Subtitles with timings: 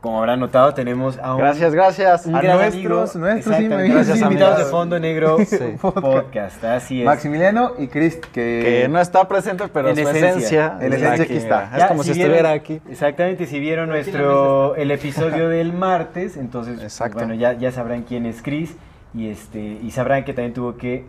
[0.00, 2.26] como habrán notado, tenemos a un, Gracias, gracias.
[2.26, 4.64] un A gran nuestros, amigo, nuestros, sí, gracias invitados de.
[4.64, 5.58] Fondo Negro Sí.
[5.80, 6.64] Podcast.
[6.64, 7.06] Así es.
[7.06, 10.28] Maximiliano y Chris, que, Que no está presente, pero En su esencia.
[10.28, 10.76] esencia.
[10.80, 11.70] En esencia aquí está.
[11.70, 12.80] Ya, Es como si, estuviera aquí.
[12.88, 17.18] Exactamente, si vieron nuestro el episodio del martes, entonces pues, Exacto.
[17.18, 18.74] bueno, ya, ya sabrán quién es Chris
[19.12, 21.04] y este y sabrán que también tuvo que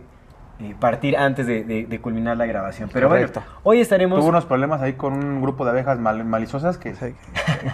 [0.62, 2.88] eh, partir antes de, de- de culminar la grabación.
[2.92, 3.40] Pero Correcto.
[3.40, 6.94] bueno, hoy estaremos tuvo unos problemas ahí con un grupo de abejas mal- maliciosas que,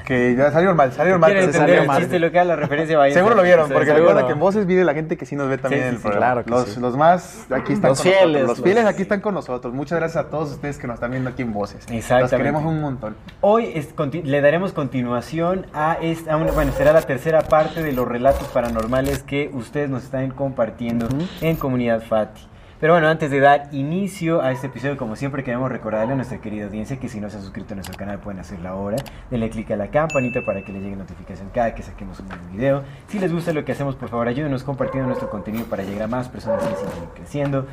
[0.07, 1.31] que ya salieron mal, salieron mal.
[1.33, 1.99] ¿Quieren se salió el mal.
[2.01, 4.07] chiste local, la referencia Seguro lo vieron, porque seguro.
[4.07, 5.97] recuerda que en Voces vive la gente que sí nos ve también Sí, en sí,
[5.97, 6.27] el sí, programa.
[6.43, 6.81] claro que los, sí.
[6.81, 8.49] los más aquí están Los con fieles, nosotros.
[8.49, 9.75] Los los- fieles aquí están con nosotros.
[9.75, 11.87] Muchas gracias a todos ustedes que nos están viendo aquí en Voces.
[11.91, 12.21] Exactamente.
[12.23, 13.17] Los queremos un montón.
[13.41, 17.93] Hoy es- le daremos continuación a esta, a una- bueno, será la tercera parte de
[17.93, 21.09] los relatos paranormales que ustedes nos están compartiendo
[21.41, 22.41] en Comunidad Fati.
[22.81, 26.41] Pero bueno, antes de dar inicio a este episodio, como siempre queremos recordarle a nuestra
[26.41, 28.99] querida audiencia que si no se han suscrito a nuestro canal pueden hacerlo ahora.
[29.33, 32.45] Denle click a la campanita para que les llegue notificación cada que saquemos un nuevo
[32.53, 32.85] video.
[33.09, 36.07] Si les gusta lo que hacemos, por favor ayúdenos compartiendo nuestro contenido para llegar a
[36.07, 37.67] más personas y seguir creciendo.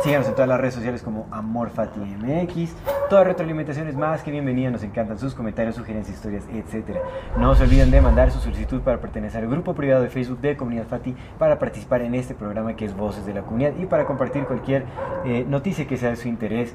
[0.00, 2.74] Síganos en todas las redes sociales como AmorFatiMX.
[3.08, 4.70] Toda retroalimentación es más que bienvenida.
[4.70, 6.96] Nos encantan sus comentarios, sugerencias, historias, etc.
[7.38, 10.56] No se olviden de mandar su solicitud para pertenecer al grupo privado de Facebook de
[10.56, 14.06] Comunidad Fati para participar en este programa que es Voces de la Comunidad y para
[14.06, 14.86] compartir cualquier
[15.24, 16.74] eh, noticia que sea de su interés.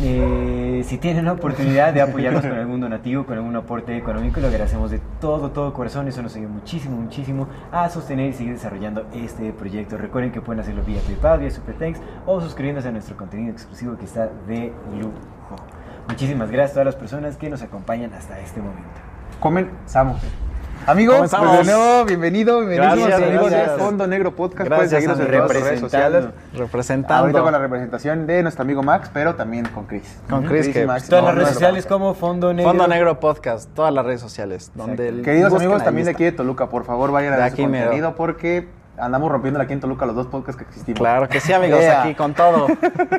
[0.00, 4.46] Eh, si tienen la oportunidad de apoyarnos con algún donativo, con algún aporte económico, lo
[4.46, 6.08] agradecemos de todo, todo corazón.
[6.08, 9.98] Eso nos ayuda muchísimo, muchísimo a sostener y seguir desarrollando este proyecto.
[9.98, 13.96] Recuerden que pueden hacerlo vía PayPal, vía Super Thanks o suscribiéndose a nuestro contenido exclusivo
[13.96, 15.12] que está de lujo.
[16.08, 19.00] Muchísimas gracias a todas las personas que nos acompañan hasta este momento.
[19.40, 20.22] Comenzamos.
[20.86, 23.76] Amigos, pues de nuevo, bienvenido, bienvenidos Gracias, amigos gracias.
[23.76, 24.68] de Fondo Negro Podcast.
[24.68, 25.46] Gracias, Pueden seguirnos en amigos.
[25.46, 26.24] todas las redes sociales.
[26.54, 27.14] Representando.
[27.22, 30.18] Ahorita con la representación de nuestro amigo Max, pero también con Chris.
[30.28, 31.08] Con Chris, y que Max.
[31.08, 32.70] Todas No, las redes no, sociales como Fondo Negro.
[32.70, 34.72] Fondo Negro Podcast, todas las redes sociales.
[34.74, 38.14] Donde Queridos amigos también de aquí de Toluca, por favor vayan a ver su contenido
[38.16, 38.66] porque
[38.98, 40.98] andamos rompiendo aquí en Toluca los dos podcasts que existimos.
[41.00, 42.02] Claro que sí, amigos, Yeah.
[42.02, 42.66] aquí con todo.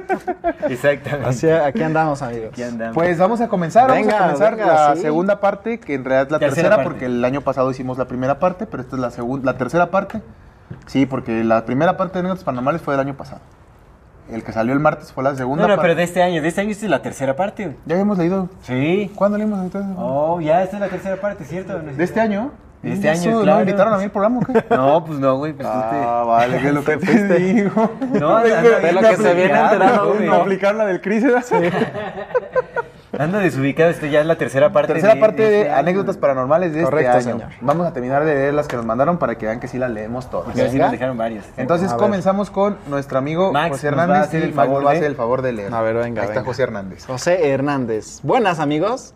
[0.69, 1.29] Exactamente.
[1.29, 2.49] Así, aquí andamos, amigos.
[2.51, 2.93] Aquí andamos.
[2.95, 5.01] Pues vamos a comenzar, Venga, vamos a comenzar venga, la sí.
[5.01, 8.05] segunda parte, que en realidad es la Tercera tercera, porque el año pasado hicimos la
[8.05, 10.21] primera parte, pero esta es la segunda, la tercera parte.
[10.87, 13.41] Sí, porque la primera parte de Anécdotas Paranormales fue del año pasado.
[14.31, 15.89] El que salió el martes fue la segunda no, no, parte.
[15.89, 17.75] pero de este año, de este año esta es la tercera parte.
[17.85, 18.49] Ya habíamos leído.
[18.61, 19.11] Sí.
[19.15, 19.91] ¿Cuándo leímos entonces?
[19.97, 21.77] Oh, ya esta es la tercera parte, ¿cierto?
[21.77, 22.51] ¿De este año?
[22.83, 23.57] De este Eso, año, ¿No claro.
[23.57, 24.65] me invitaron a mí el programa o qué?
[24.75, 27.89] No, pues no, güey, pues Ah, vale, que es lo que te digo.
[28.13, 30.27] No, de lo que se viene enterando güey.
[30.27, 31.43] aplicar la del Cris, ¿verdad?
[33.17, 34.91] Anda desubicado, esto ya es la tercera parte.
[34.93, 35.79] Tercera parte de, este año.
[35.81, 37.39] anécdotas paranormales de Correcto, este año.
[37.41, 37.53] señor.
[37.61, 39.91] Vamos a terminar de leer las que nos mandaron para que vean que sí las
[39.91, 40.47] leemos todas.
[40.47, 40.85] Porque Venga.
[40.85, 41.45] nos dejaron varias.
[41.55, 41.99] Entonces A ver.
[42.01, 44.89] comenzamos con nuestro amigo Max José nos va a Hernández hacer y Max nos va
[44.89, 45.73] a de- hacer el favor de leer.
[45.73, 46.45] A ver, venga, Ahí está venga.
[46.51, 47.05] José Hernández.
[47.05, 48.19] José Hernández.
[48.23, 49.13] Buenas amigos.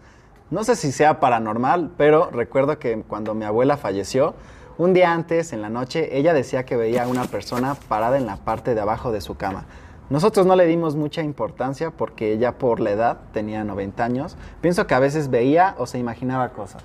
[0.50, 4.34] No sé si sea paranormal, pero recuerdo que cuando mi abuela falleció,
[4.78, 8.26] un día antes, en la noche, ella decía que veía a una persona parada en
[8.26, 9.66] la parte de abajo de su cama.
[10.10, 14.38] Nosotros no le dimos mucha importancia porque ella por la edad tenía 90 años.
[14.62, 16.84] Pienso que a veces veía o se imaginaba cosas.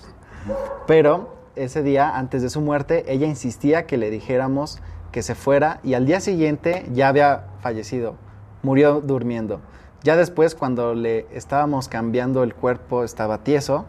[0.89, 4.81] Pero ese día, antes de su muerte, ella insistía que le dijéramos
[5.13, 8.17] que se fuera y al día siguiente ya había fallecido,
[8.65, 9.61] murió durmiendo.
[10.03, 13.85] Ya después, cuando le estábamos cambiando el cuerpo, estaba tieso,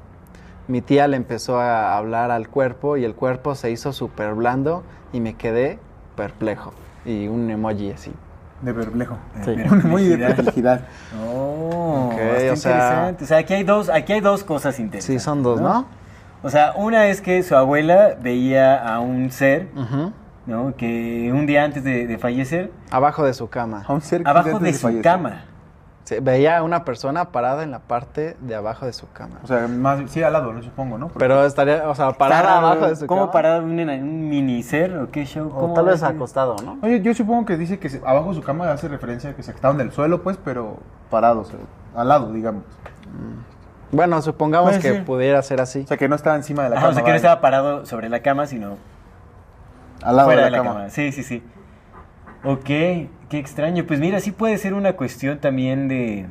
[0.67, 4.83] mi tía le empezó a hablar al cuerpo y el cuerpo se hizo súper blando
[5.11, 5.79] y me quedé
[6.15, 6.73] perplejo.
[7.05, 8.11] Y un emoji así.
[8.61, 9.17] De perplejo.
[9.43, 9.55] Sí.
[9.87, 10.81] Muy de perplejidad.
[11.25, 13.23] Oh, Ok, está o sea- interesante.
[13.23, 15.21] O sea, aquí hay dos, aquí hay dos cosas interesantes.
[15.21, 15.85] Sí, son dos, ¿no?
[16.43, 19.67] O sea, una es que su abuela veía a un ser.
[20.45, 20.75] ¿no?
[20.75, 23.83] Que un día antes de, de fallecer, Abajo de su cama.
[23.87, 25.03] A un ser que abajo de su fallecer.
[25.03, 25.45] cama.
[26.05, 29.39] Sí, veía a una persona parada en la parte de abajo de su cama.
[29.41, 31.07] O sea, más, sí, al lado, lo supongo, ¿no?
[31.07, 33.31] Porque- Pero estaría, o sea, parada Está abajo de su ¿Cómo cama.
[33.31, 35.47] parado un, un mini ser o qué show?
[35.47, 36.77] O ¿Cómo tal vez acostado, ¿no?
[36.81, 39.43] Oye, yo supongo que dice que se- abajo de su cama hace referencia a que
[39.43, 40.75] se estaban del suelo, pues, pero
[41.09, 41.51] parados,
[41.95, 42.63] al lado, digamos.
[43.91, 45.05] Bueno, supongamos que ser.
[45.05, 45.81] pudiera ser así.
[45.81, 46.87] O sea, que no estaba encima de la cama.
[46.89, 47.15] o sea que no vaya.
[47.17, 48.75] estaba parado sobre la cama, sino
[50.01, 50.73] al lado fuera de la, cama.
[50.73, 50.89] cama.
[50.89, 51.43] Sí, sí, sí.
[52.43, 53.85] Ok, qué extraño.
[53.87, 56.25] Pues mira, sí puede ser una cuestión también de...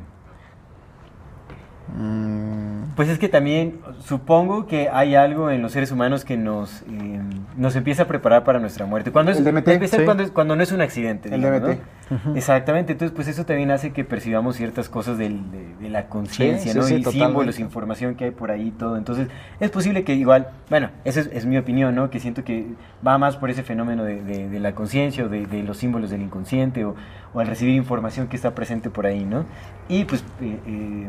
[1.95, 6.81] Mm, Pues es que también supongo que hay algo en los seres humanos que nos,
[6.83, 7.19] eh,
[7.57, 9.11] nos empieza a preparar para nuestra muerte.
[9.11, 9.97] Cuando es, El DMT, sí.
[10.05, 11.29] cuando, es- cuando no es un accidente.
[11.33, 11.79] El digamos, DMT.
[12.27, 12.35] ¿no?
[12.35, 16.71] Exactamente, entonces pues eso también hace que percibamos ciertas cosas del- de, de la conciencia,
[16.71, 16.83] Sí, sí, ¿no?
[16.83, 17.25] sí, y totalmente.
[17.27, 18.95] símbolos, información que hay por ahí y todo.
[18.97, 19.27] Entonces
[19.59, 22.09] es posible que igual, bueno, esa es, es mi opinión, ¿no?
[22.11, 22.67] Que siento que
[23.05, 26.11] va más por ese fenómeno de, de- de la conciencia o de, de los símbolos
[26.11, 26.95] del inconsciente o,
[27.33, 29.45] o al recibir información que está presente por ahí, ¿no?
[29.89, 30.23] Y pues...
[30.41, 31.07] eh, eh,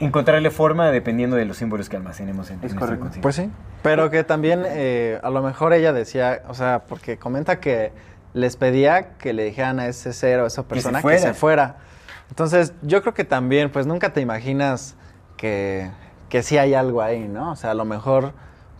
[0.00, 3.00] encontrarle forma dependiendo de los símbolos que almacenemos en, en nuestra correcto.
[3.04, 3.22] conciencia.
[3.22, 3.50] Pues sí.
[3.82, 7.92] Pero que también eh, a lo mejor ella decía, o sea, porque comenta que
[8.32, 11.76] les pedía que le dijeran a ese ser o a esa persona que se fuera.
[12.30, 14.96] Entonces, yo creo que también, pues nunca te imaginas
[15.36, 15.90] que,
[16.28, 17.52] que sí hay algo ahí, ¿no?
[17.52, 18.32] O sea, a lo mejor,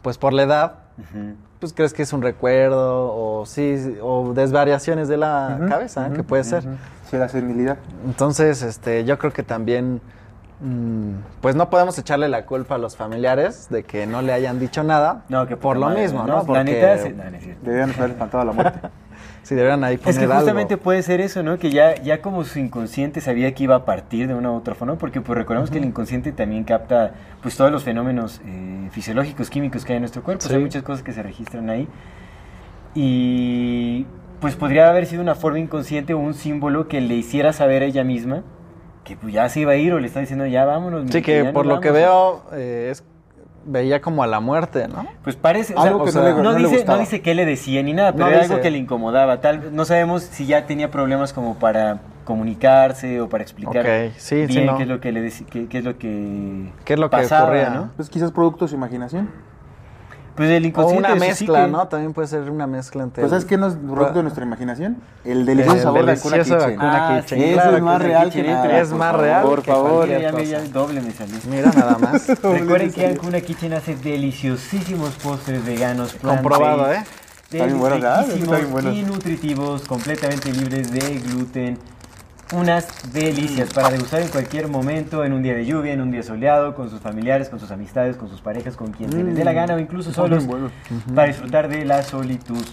[0.02, 0.78] pues por la edad,
[1.60, 6.08] pues crees que es un recuerdo o sí, o desvariaciones de la cabeza, ¿eh?
[6.08, 6.64] ujú, que puede ser.
[7.08, 7.76] Sí, la senilidad.
[8.04, 10.00] Entonces, este, yo creo que también,
[11.40, 14.82] pues no podemos echarle la culpa a los familiares de que no le hayan dicho
[14.82, 15.24] nada.
[15.28, 16.36] No, que por lo madre, mismo, ¿no?
[16.36, 17.70] La Porque neta, se- no, no es cierto.
[17.70, 18.80] Debían haber espantado a la muerte.
[19.42, 20.84] si deberían ahí poner Es que justamente algo.
[20.84, 21.58] puede ser eso, ¿no?
[21.58, 24.74] Que ya, ya como su inconsciente sabía que iba a partir de una u otra
[24.74, 27.12] forma, porque pues recordemos que el inconsciente también capta
[27.42, 30.56] pues todos los fenómenos eh, fisiológicos, químicos que hay en nuestro cuerpo, o sea, Sí.
[30.56, 31.88] hay muchas cosas que se registran ahí.
[32.94, 34.06] Y
[34.40, 37.86] pues podría haber sido una forma inconsciente o un símbolo que le hiciera saber a
[37.86, 38.42] ella misma
[39.04, 41.02] que pues ya se iba a ir o le está diciendo ya vámonos.
[41.10, 42.42] Sí, mi- que ya por lo que vamos".
[42.50, 43.04] veo, eh, es,
[43.66, 45.06] veía como a la muerte, ¿no?
[45.22, 47.82] Pues parece, o Algo sea, que o no le- dice, no dice qué le decía
[47.82, 48.52] ni nada, pero No era dice.
[48.52, 49.40] algo que le incomodaba.
[49.40, 54.46] Tal, no sabemos si ya tenía problemas como para comunicarse o para explicar Ok, sí,
[54.46, 54.76] sí, bien no.
[54.76, 57.44] qué es lo que le qué, qué es lo que ¿Qué es lo que pasaba,
[57.44, 57.76] ocurría, ¿no?
[57.86, 57.90] no?
[57.96, 59.30] Pues quizás producto de su imaginación.
[60.36, 61.88] Pues el O inconsciente una eso sí mezcla, que- ¿no?
[61.88, 63.20] También puede ser una mezcla entre...
[63.22, 64.96] Pues ¿sabes qué no es producto de nuestra imaginación?
[65.24, 66.78] El delicioso El sabor de delicioso Kitchen.
[66.80, 68.80] Ah, claro es más real que Kitchen nada.
[68.80, 70.08] Es por más favor, real Por que favor.
[70.08, 71.36] Ya, ya, doble me salió.
[71.48, 72.26] Mira nada más.
[72.42, 76.14] Recuerden que Ancuna Kitchen hace deliciosísimos postres veganos.
[76.14, 77.04] Comprobado, ¿eh?
[77.44, 78.24] Está bien bueno, ¿verdad?
[78.26, 78.92] riquísimos Está bien bueno.
[78.92, 81.78] Y nutritivos, completamente libres de gluten.
[82.54, 86.22] Unas delicias para degustar en cualquier momento, en un día de lluvia, en un día
[86.22, 89.44] soleado, con sus familiares, con sus amistades, con sus parejas, con quien se les dé
[89.44, 90.46] la gana o incluso solos
[91.14, 92.64] para disfrutar de la solitud.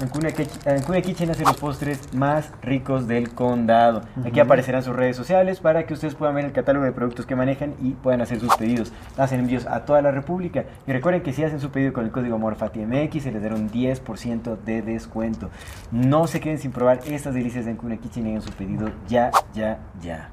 [0.00, 4.02] Ancuna, Kitch- Ancuna Kitchen hace los postres más ricos del condado.
[4.24, 7.36] Aquí aparecerán sus redes sociales para que ustedes puedan ver el catálogo de productos que
[7.36, 8.92] manejan y puedan hacer sus pedidos.
[9.16, 10.64] Hacen envíos a toda la República.
[10.86, 13.70] Y recuerden que si hacen su pedido con el código MORFATIMX se les dará un
[13.70, 15.50] 10% de descuento.
[15.92, 19.30] No se queden sin probar estas delicias de Ancuna Kitchen y hagan su pedido ya,
[19.54, 20.30] ya, ya.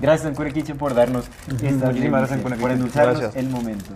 [0.00, 3.90] Gracias Ancuna Kitchen por darnos estas Muchísimas delicias, gracias, Ancuna por endulzarnos el momento.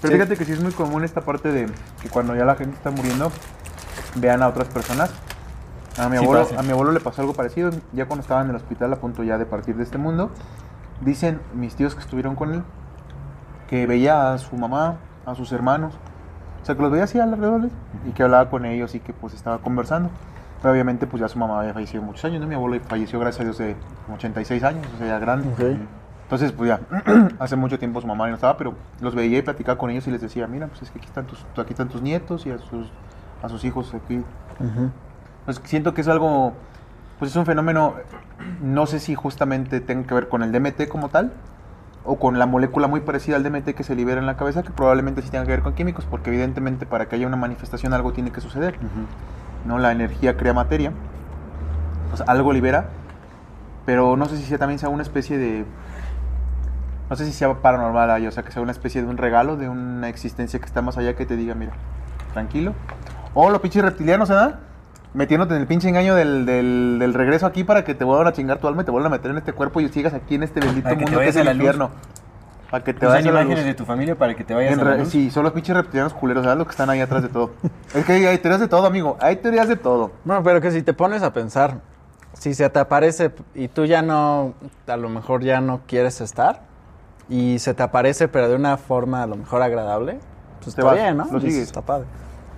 [0.00, 1.66] Pero fíjate que sí es muy común esta parte de
[2.02, 3.30] que cuando ya la gente está muriendo,
[4.16, 5.10] vean a otras personas.
[5.98, 6.60] A mi, Sí abuelo, pasa.
[6.60, 9.22] a mi abuelo le pasó algo parecido, ya cuando estaba en el hospital a punto
[9.22, 10.30] ya de partir de este mundo.
[11.00, 12.62] Dicen mis tíos que estuvieron con él,
[13.68, 14.96] que veía a su mamá,
[15.26, 15.94] a sus hermanos,
[16.62, 17.68] o sea, que los veía así alrededor
[18.06, 20.10] y que hablaba con ellos y que pues estaba conversando.
[20.60, 22.46] Pero obviamente pues ya su mamá había fallecido muchos años, ¿no?
[22.46, 25.48] Mi abuelo falleció gracias a Dios de como 86 años, o sea, ya grande.
[25.48, 25.80] Ok.
[26.24, 26.80] Entonces, pues ya,
[27.40, 30.06] hace mucho tiempo su mamá ya no estaba, pero los veía y platicaba con ellos
[30.06, 32.52] y les decía, mira, pues es que aquí están tus, aquí están tus nietos y
[32.52, 32.92] a sus,
[33.42, 34.22] a sus hijos aquí.
[35.44, 36.52] Pues siento que es algo,
[37.18, 37.94] pues es un fenómeno,
[38.62, 41.32] no sé si justamente tenga que ver con el DMT como tal,
[42.04, 44.70] o con la molécula muy parecida al DMT que se libera en la cabeza, que
[44.70, 48.12] probablemente sí tenga que ver con químicos, porque evidentemente para que haya una manifestación algo
[48.12, 48.76] tiene que suceder.
[49.66, 49.78] ¿no?
[49.78, 50.92] La energía crea materia,
[52.08, 52.88] pues algo libera,
[53.86, 55.64] pero no sé si sea, también sea una especie de...
[57.08, 59.56] No sé si sea paranormal ahí, o sea, que sea una especie de un regalo,
[59.56, 61.72] de una existencia que está más allá que te diga, mira,
[62.32, 62.72] tranquilo.
[63.34, 64.52] O los pinches reptilianos, ¿eh?
[65.12, 68.32] Metiéndote en el pinche engaño del, del, del regreso aquí para que te vuelvan a
[68.32, 70.44] chingar tu alma y te vuelvan a meter en este cuerpo y sigas aquí en
[70.44, 71.90] este bendito Para mundo que es el infierno.
[72.70, 74.74] Para que te Usan vayas a la imágenes de tu familia para que te vayas
[74.74, 75.08] En a la luz.
[75.08, 77.50] Sí, son los pinches reptilianos culeros, ¿sabes lo que están ahí atrás de todo?
[77.94, 79.16] es que hay teorías de todo, amigo.
[79.20, 80.12] Hay teorías de todo.
[80.24, 81.78] Bueno, pero que si te pones a pensar,
[82.32, 84.54] si se te aparece y tú ya no,
[84.86, 86.60] a lo mejor ya no quieres estar,
[87.28, 90.20] y se te aparece pero de una forma a lo mejor agradable,
[90.62, 91.26] pues Te está vas, bien, ¿no?
[91.30, 91.56] lo sigues.
[91.56, 92.06] Está padre.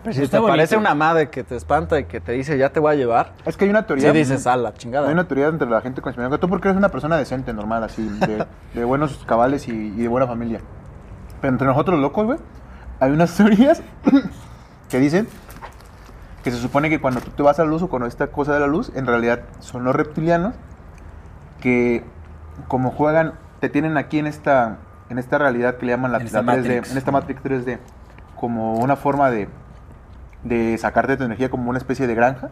[0.02, 0.78] Pero si te parece bonito.
[0.80, 3.56] una madre que te espanta y que te dice, ya te voy a llevar, Es
[3.56, 4.10] que hay una teoría.
[4.10, 5.06] sí dices, a la chingada.
[5.06, 6.40] Hay una teoría entre la gente conspiranoica.
[6.40, 10.08] Tú porque eres una persona decente, normal, así, de, de buenos cabales y, y de
[10.08, 10.60] buena familia.
[11.40, 12.38] Pero entre nosotros locos, güey,
[13.00, 13.82] hay unas teorías
[14.88, 15.28] que dicen
[16.42, 18.54] que se supone que cuando tú te vas a la luz o cuando esta cosa
[18.54, 20.54] de la luz, en realidad son los reptilianos
[21.60, 22.04] que
[22.68, 24.78] como juegan, te tienen aquí en esta,
[25.08, 26.90] en esta realidad que le llaman la, En esta la 3D, Matrix.
[26.90, 27.78] en esta Matrix 3D,
[28.36, 29.48] como una forma de,
[30.44, 32.50] de sacarte tu energía como una especie de granja.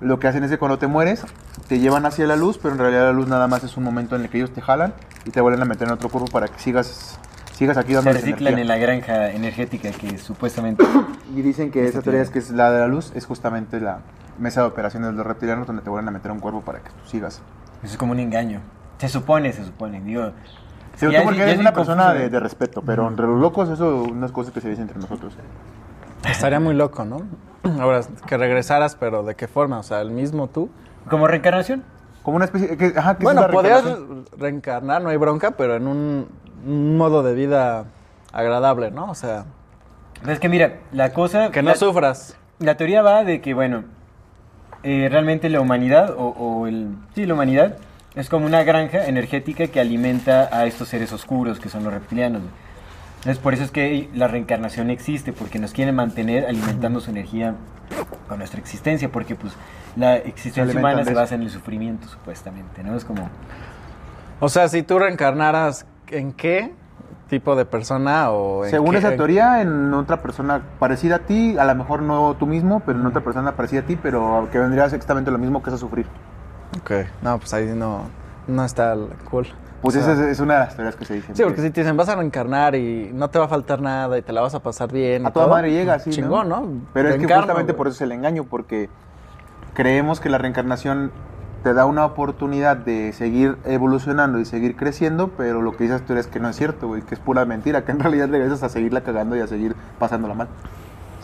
[0.00, 1.24] Lo que hacen es que cuando te mueres,
[1.68, 4.16] te llevan hacia la luz, pero en realidad la luz nada más es un momento
[4.16, 6.48] en el que ellos te jalan y te vuelven a meter en otro cuerpo para
[6.48, 7.18] que sigas,
[7.52, 10.84] sigas aquí Se reciclan en la granja energética que supuestamente...
[11.34, 14.00] Y dicen que esa teoría es que es la de la luz, es justamente la
[14.38, 16.90] mesa de operaciones de los reptilianos donde te vuelven a meter un cuerpo para que
[16.90, 17.40] tú sigas.
[17.82, 18.60] Eso es como un engaño.
[18.98, 20.02] Se supone, se supone.
[20.02, 20.30] Digo,
[20.96, 24.02] Sí, tú porque eres es una persona de, de respeto, pero entre los locos eso
[24.02, 25.34] unas cosas que se dicen entre nosotros.
[26.28, 27.22] Estaría muy loco, ¿no?
[27.80, 29.78] Ahora, que regresaras, pero ¿de qué forma?
[29.78, 30.70] O sea, el mismo tú.
[31.08, 31.84] ¿Como reencarnación?
[32.22, 32.76] Como una especie...
[32.76, 33.84] Que, ajá, que Bueno, es podrías
[34.36, 36.28] reencarnar, no hay bronca, pero en un,
[36.66, 37.84] un modo de vida
[38.32, 39.10] agradable, ¿no?
[39.10, 39.44] O sea,
[40.26, 41.50] Es que mira, la cosa...
[41.50, 42.36] que no la, sufras.
[42.58, 43.84] La teoría va de que, bueno,
[44.82, 46.96] eh, realmente la humanidad, o, o el...
[47.14, 47.76] Sí, la humanidad
[48.14, 52.42] es como una granja energética que alimenta a estos seres oscuros que son los reptilianos.
[53.22, 57.54] Entonces, por eso es que la reencarnación existe, porque nos quieren mantener alimentando su energía
[58.28, 59.52] con nuestra existencia, porque pues
[59.94, 62.96] la existencia humana se basa en el sufrimiento, supuestamente, ¿no?
[62.96, 63.28] Es como...
[64.40, 66.72] O sea, si tú reencarnaras, ¿en qué
[67.28, 71.56] tipo de persona o en Según qué- esa teoría, en otra persona parecida a ti,
[71.56, 74.58] a lo mejor no tú mismo, pero en otra persona parecida a ti, pero que
[74.58, 76.06] vendría exactamente lo mismo que es a sufrir.
[76.80, 76.90] Ok,
[77.22, 78.06] no, pues ahí no,
[78.48, 79.46] no está el- cool.
[79.82, 81.34] Pues O sea, esa es, una de las teorías que se dicen.
[81.34, 83.80] Sí, porque que- si te dicen vas a reencarnar y no te va a faltar
[83.82, 85.22] nada y te la vas a pasar bien.
[85.24, 86.68] y A toda todo, madre llega así, Chingón, ¿no?
[86.94, 88.88] Pero es que justamente por eso es el engaño, porque
[89.74, 91.10] creemos que la reencarnación
[91.64, 96.14] te da una oportunidad de seguir evolucionando y seguir creciendo, pero lo que dices tú
[96.14, 98.68] es que no es cierto, güey, que es pura mentira, que en realidad regresas a
[98.68, 100.48] seguirla cagando y a seguir pasándola mal.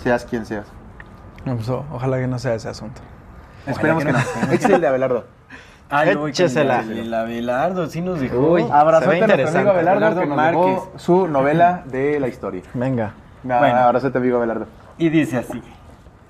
[0.03, 0.67] Seas quien seas.
[1.45, 3.01] No, pues, ojalá que no sea ese asunto.
[3.67, 4.19] Esperemos que que no.
[4.47, 4.53] no.
[4.53, 5.38] Es el de Abelardo.
[5.91, 6.81] Ah, con Échesela.
[6.81, 8.39] el, el Abelardo, sí nos dejó.
[8.53, 8.63] Uy.
[8.63, 9.25] Ve a nuestro amigo.
[9.71, 10.65] Abelardo, Abelardo que nos Márquez.
[10.67, 12.63] dejó su novela de la historia.
[12.75, 13.15] Venga.
[13.43, 13.77] Bueno.
[13.77, 14.67] Abrazote, amigo Abelardo.
[14.99, 15.63] Y dice así.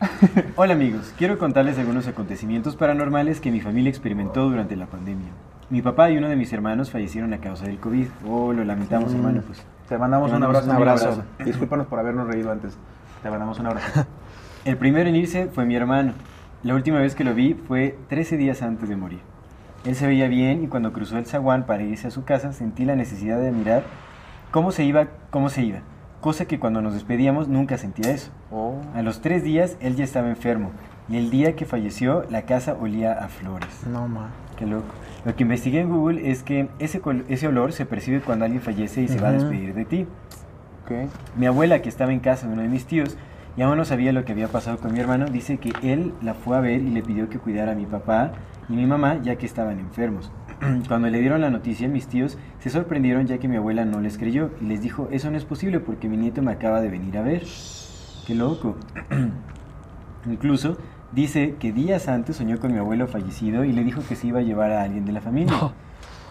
[0.56, 5.28] Hola amigos, quiero contarles algunos acontecimientos paranormales que mi familia experimentó durante la pandemia.
[5.70, 8.06] Mi papá y uno de mis hermanos fallecieron a causa del COVID.
[8.28, 9.62] Oh, lo lamentamos, hermano, pues.
[9.88, 10.64] Te mandamos Te un abrazo.
[10.66, 10.90] un amigo.
[10.90, 11.22] abrazo.
[11.44, 12.76] Discúlpanos por habernos reído antes.
[13.22, 14.06] Te mandamos un abrazo.
[14.64, 16.12] El primero en irse fue mi hermano.
[16.62, 19.20] La última vez que lo vi fue 13 días antes de morir.
[19.84, 22.84] Él se veía bien y cuando cruzó el zaguán para irse a su casa sentí
[22.84, 23.84] la necesidad de mirar
[24.50, 25.78] cómo se iba, cómo se iba.
[26.20, 28.30] Cosa que cuando nos despedíamos nunca sentía eso.
[28.50, 28.80] Oh.
[28.94, 30.72] A los tres días él ya estaba enfermo
[31.08, 33.86] y el día que falleció la casa olía a flores.
[33.86, 34.30] No, ma.
[34.58, 34.94] Qué loco.
[35.24, 39.02] Lo que investigué en Google es que ese, ese olor se percibe cuando alguien fallece
[39.02, 40.06] y se va a despedir de ti.
[40.84, 41.08] Ok.
[41.36, 43.16] Mi abuela, que estaba en casa de uno de mis tíos,
[43.58, 46.34] y aún no sabía lo que había pasado con mi hermano, dice que él la
[46.34, 48.30] fue a ver y le pidió que cuidara a mi papá
[48.68, 50.30] y mi mamá ya que estaban enfermos.
[50.86, 54.16] Cuando le dieron la noticia, mis tíos se sorprendieron ya que mi abuela no les
[54.16, 57.18] creyó y les dijo, eso no es posible porque mi nieto me acaba de venir
[57.18, 57.42] a ver.
[58.28, 58.76] Qué loco.
[60.26, 60.78] Incluso
[61.10, 64.38] dice que días antes soñó con mi abuelo fallecido y le dijo que se iba
[64.38, 65.72] a llevar a alguien de la familia.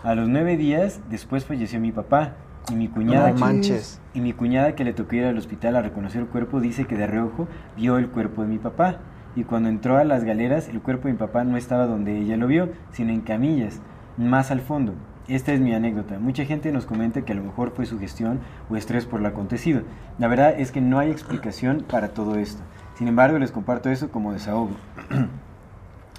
[0.01, 2.36] A los nueve días después falleció mi papá
[2.71, 3.31] y mi cuñada.
[3.31, 4.01] No manches.
[4.13, 6.97] Y mi cuñada que le tocó ir al hospital a reconocer el cuerpo dice que
[6.97, 8.97] de reojo vio el cuerpo de mi papá.
[9.36, 12.38] Y cuando entró a las galeras, el cuerpo de mi papá no estaba donde ella
[12.38, 13.81] lo vio, sino en camillas,
[14.17, 14.93] más al fondo.
[15.27, 16.19] Esta es mi anécdota.
[16.19, 19.81] Mucha gente nos comenta que a lo mejor fue sugestión o estrés por lo acontecido.
[20.17, 22.63] La verdad es que no hay explicación para todo esto.
[22.95, 24.71] Sin embargo, les comparto eso como desahogo.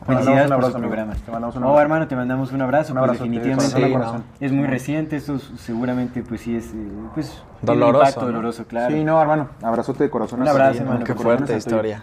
[0.06, 1.14] Felicidades por su programa.
[1.14, 1.82] Te mandamos un Oh, abrazo.
[1.82, 2.92] hermano, te mandamos un abrazo.
[2.94, 3.96] Un pues, definitivamente Sí,
[4.40, 6.76] es muy reciente, esto s- seguramente pues sí es eh,
[7.14, 8.26] pues Doloroso, impacto ¿no?
[8.28, 8.94] doloroso, claro.
[8.94, 9.48] Sí, no, hermano.
[9.62, 10.40] Abrazote de corazón.
[10.42, 11.04] Un abrazo, hermano.
[11.04, 12.02] Qué fuerte historia.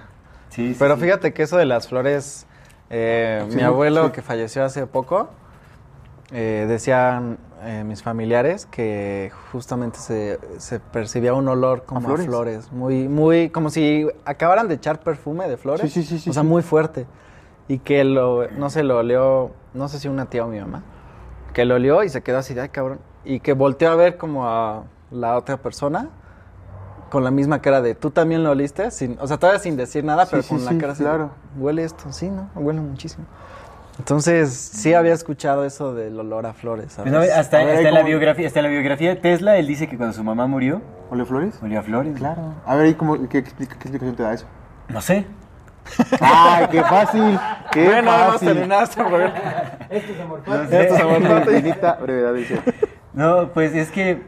[0.49, 1.01] Sí, sí, Pero sí.
[1.01, 2.45] fíjate que eso de las flores,
[2.89, 4.11] eh, Sí, mi abuelo sí.
[4.11, 5.29] que falleció hace poco,
[6.31, 12.25] eh, decían eh, mis familiares que justamente se, se percibía un olor como a flores?
[12.25, 12.71] flores?
[12.71, 16.33] muy, muy, como si acabaran de echar perfume de flores, Sí, sí, sí, sí, o
[16.33, 16.49] sea, sí.
[16.49, 17.05] muy fuerte,
[17.67, 20.83] y que lo, no sé, lo olió, no sé si una tía o mi mamá,
[21.53, 24.17] que lo olió y se quedó así, de, ay cabrón, y que volteó a ver
[24.17, 26.09] como a la otra persona
[27.09, 28.91] con la misma cara de, ¿tú también lo oliste?
[28.91, 31.03] Sin, o sea, todavía sin decir nada, Sí, pero sí, con sí, la cara así,
[31.03, 31.29] claro.
[31.57, 32.49] huele esto, sí, ¿no?
[32.55, 33.25] Huele muchísimo.
[33.97, 36.93] Entonces, sí había escuchado eso del olor a flores.
[36.97, 37.31] Pues no, ¿sabes?
[37.31, 39.95] hasta, A ver, hasta ahí la biografía, hasta la biografía de Tesla, él dice que
[39.95, 41.57] cuando su mamá murió, ¿Ole Flores?
[41.63, 42.17] olió a flores.
[42.17, 42.55] Claro.
[42.65, 44.45] A ver, ¿y cómo, qué, explica- qué explicación te da eso?
[44.89, 45.25] No sé.
[46.19, 47.39] ¡Ay, qué fácil!
[47.71, 48.47] ¡Qué Bueno, hemos fácil!
[48.47, 49.33] terminado este programa.
[50.45, 50.81] No sé.
[50.81, 51.21] Esto es amor.
[51.47, 52.61] Infinita brevedad, dice.
[53.13, 54.23] No, pues es que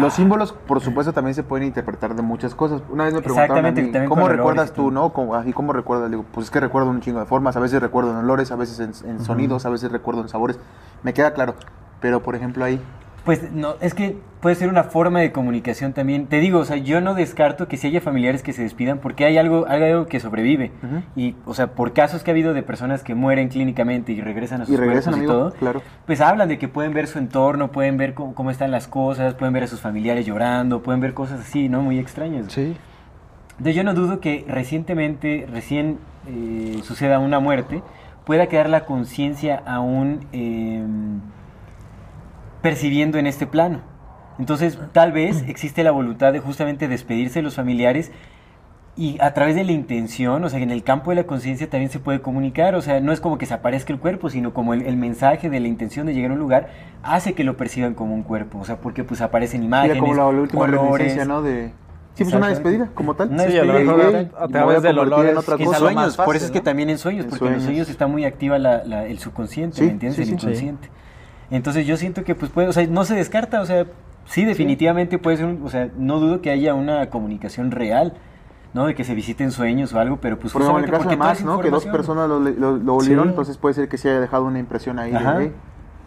[0.00, 2.82] Los símbolos, por supuesto, también se pueden interpretar de muchas cosas.
[2.88, 5.12] Una vez me preguntaron a mí, también ¿cómo recuerdas tú, no?
[5.12, 6.10] ¿Cómo, así, ¿Cómo recuerdas?
[6.10, 7.56] Le digo, pues es que recuerdo un chingo de formas.
[7.56, 10.58] A veces recuerdo en olores, a veces en, en sonidos, a veces recuerdo en sabores.
[11.02, 11.54] Me queda claro.
[12.00, 12.80] Pero, por ejemplo, ahí...
[13.24, 16.26] Pues no, es que puede ser una forma de comunicación también.
[16.26, 19.24] Te digo, o sea, yo no descarto que si haya familiares que se despidan porque
[19.24, 20.70] hay algo, hay algo que sobrevive.
[21.16, 24.62] Y, o sea, por casos que ha habido de personas que mueren clínicamente y regresan
[24.62, 25.82] a sus Y regresan, amigo, y todo, claro.
[26.06, 29.34] pues hablan de que pueden ver su entorno, pueden ver cómo, cómo están las cosas,
[29.34, 31.82] pueden ver a sus familiares llorando, pueden ver cosas así, ¿no?
[31.82, 32.52] Muy extrañas.
[32.52, 32.76] Sí.
[33.58, 35.98] Entonces yo no dudo que recientemente, recién
[36.28, 37.82] eh, suceda una muerte,
[38.24, 40.80] pueda quedar la conciencia aún eh,
[42.62, 43.80] percibiendo en este plano.
[44.38, 48.10] Entonces tal vez existe la voluntad de justamente despedirse de los familiares
[48.96, 51.70] y a través de la intención, o sea, que en el campo de la conciencia
[51.70, 54.52] también se puede comunicar, o sea, no es como que se aparezca el cuerpo, sino
[54.52, 56.70] como el, el mensaje de la intención de llegar a un lugar
[57.04, 60.14] hace que lo perciban como un cuerpo, o sea, porque pues aparecen imágenes, Mira como
[60.16, 61.42] la, la última colores, ¿no?
[61.42, 61.70] De...
[62.14, 63.28] Sí, pues una despedida, como tal.
[63.30, 64.00] Una Sí, a lo mejor
[64.36, 65.78] a- través del convertir olor en es- otra cosa.
[65.78, 66.64] sueños, por eso es que ¿no?
[66.64, 67.88] también en sueños, En porque en los sueños.
[67.88, 70.16] está muy activa la- la- el subconsciente, Sí, ¿me entiendes?
[70.16, 70.34] sí, el sí.
[70.34, 70.90] inconsciente.
[71.50, 73.86] Entonces yo siento que pues puede, o sea, no se descarta, o sea,
[74.26, 78.14] sí definitivamente puede ser, un- o sea, no dudo que haya una comunicación real,
[78.74, 78.86] ¿no?
[78.86, 81.60] De que se visiten sueños o algo, pero pues Por justamente de porque esa ¿no?
[81.60, 83.30] Que dos personas lo, lo, lo olieron, Sí.
[83.30, 85.10] entonces puede ser que se haya dejado una impresión ahí.
[85.12, 85.36] de, Ajá.
[85.40, 85.52] "Hey".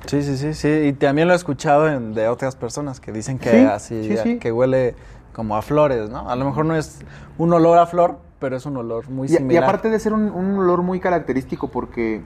[0.05, 0.67] Sí, sí, sí, sí.
[0.67, 4.17] Y también lo he escuchado en- de otras personas que dicen que Sí, así, sí,
[4.17, 4.37] sí.
[4.39, 4.95] que huele
[5.33, 6.29] como a flores, ¿no?
[6.29, 6.99] A lo mejor no es
[7.37, 10.29] un olor a flor, pero es un olor muy Y, y aparte de ser un,
[10.31, 12.21] un olor muy característico porque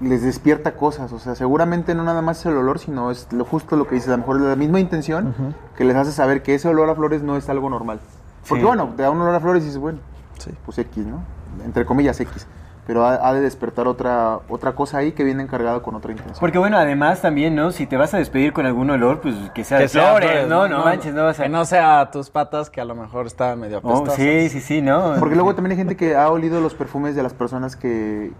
[0.00, 3.44] les despierta cosas, o sea, seguramente no nada más es el olor, sino es lo
[3.44, 5.34] justo lo que dices, a lo mejor es la misma intención
[5.76, 8.00] que les hace saber que ese olor a flores no es algo normal.
[8.48, 8.66] Porque Sí.
[8.66, 9.98] bueno, te da un olor a flores y dices, bueno,
[10.38, 10.50] Sí.
[10.66, 11.22] pues X, ¿no?
[11.64, 12.46] Entre comillas X.
[12.86, 16.38] Pero ha, ha de despertar otra, otra cosa ahí que viene encargada con otra intención.
[16.38, 17.72] Porque bueno, además también, ¿no?
[17.72, 20.48] Si te vas a despedir con algún olor, pues que sea de Que flores, flores,
[20.48, 20.68] ¿no?
[20.68, 21.42] No, manches, no vas a...
[21.42, 24.14] Que no sea tus patas que a lo mejor estaban medio Oh, apestosas.
[24.14, 25.14] sí, sí, sí, ¿no?
[25.18, 28.32] Porque luego también hay gente que ha olido los perfumes de las personas que,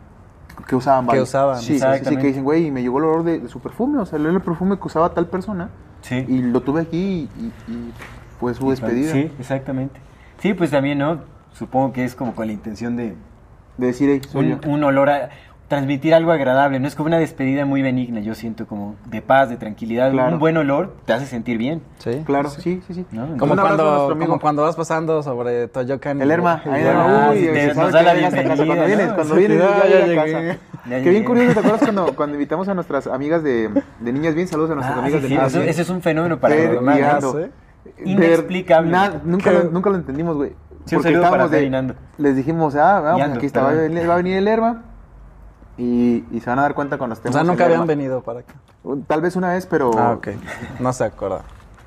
[0.67, 1.07] que usaban.
[1.09, 3.99] Que usaban, Sí, sí, que dicen, güey, me llegó el olor de, de su perfume,
[4.01, 5.71] o sea, el perfume que usaba tal persona
[6.03, 6.25] Sí.
[6.29, 7.93] y lo tuve aquí y, y- y
[8.39, 9.13] fue su despedida.
[9.13, 10.01] Sí, exactamente.
[10.39, 11.21] Sí, pues también, ¿no?
[11.53, 13.17] Supongo que es como con la intención de
[13.79, 14.71] De decir, hey, soy un, yo.
[14.71, 15.31] un olor a
[15.69, 19.49] transmitir algo agradable, no es como una despedida muy benigna, yo siento como de paz,
[19.49, 20.35] de tranquilidad, Claro.
[20.35, 21.83] un buen olor te hace sentir bien.
[21.99, 22.23] Sí.
[22.25, 23.07] Claro, sí, sí, sí.
[23.11, 23.37] ¿no?
[23.37, 26.23] Como cuando, como cuando vas pasando sobre Toyocan.
[26.23, 29.13] El en el Ah, Lerma, uy, te- sabe nos da que la bienvenida, Cuando vienes,
[29.13, 30.59] cuando vienes,
[31.03, 33.69] Que bien curioso, ¿te acuerdas cuando, cuando invitamos a nuestras amigas de,
[34.01, 34.47] de Niñas Bien?
[34.47, 35.71] Saludos a nuestras Ah, amigas sí, de Niñas eso, Bien.
[35.71, 37.33] ese es un fenómeno guiando.
[37.33, 37.39] ¿sí?
[37.39, 37.51] Ver-
[38.05, 38.91] Inexplicable.
[38.91, 39.59] na- nunca, ¿Qué?
[39.65, 40.51] lo, nunca lo entendimos, güey.
[40.85, 43.75] Sí, un Porque saludo para estábamos de, les dijimos, ah, vamos, aquí está, va a,
[43.75, 44.85] venir, va a venir el Lerma.
[45.79, 48.23] Y, y se van a dar cuenta cuando O estemos sea, en nunca habían venido
[48.23, 48.55] para acá.
[49.07, 50.29] Tal vez una vez, pero Ah, ok.
[50.81, 51.43] No se acuerda.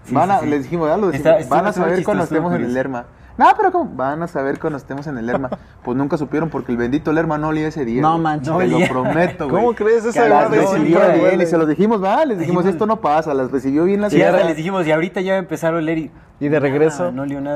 [0.05, 0.49] Sí, van a, sí, sí.
[0.51, 2.73] les dijimos, ya lo Está- decimos, van a saber cuando estemos en el.
[2.73, 3.05] Lerma.
[3.37, 3.89] No, pero ¿cómo?
[3.95, 5.49] Van a saber cuando estemos en el Lerma.
[5.83, 8.01] Pues nunca supieron porque el bendito Lerma no olía ese día.
[8.01, 8.21] No güey.
[8.23, 8.49] manches.
[8.51, 9.63] No Te lo prometo, güey.
[9.63, 10.05] ¿Cómo crees?
[10.05, 13.33] Esa las recibió bien y se los dijimos, va, les dijimos, Dijimos- esto no pasa,
[13.33, 14.43] las recibió bien la hasta señora.
[14.43, 16.11] les dijimos, y ahorita ya va a oler y...
[16.41, 17.05] Y de regreso.
[17.07, 17.55] Ah, no olió nada.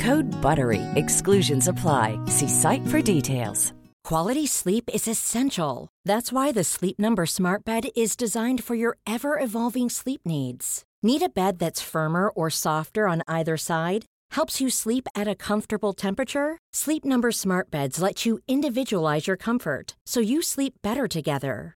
[0.01, 0.81] Code BUTTERY.
[0.95, 2.17] Exclusions apply.
[2.25, 3.71] See site for details.
[4.03, 5.89] Quality sleep is essential.
[6.05, 10.83] That's why the Sleep Number Smart Bed is designed for your ever evolving sleep needs.
[11.03, 14.05] Need a bed that's firmer or softer on either side?
[14.31, 16.57] Helps you sleep at a comfortable temperature?
[16.73, 21.75] Sleep Number Smart Beds let you individualize your comfort so you sleep better together.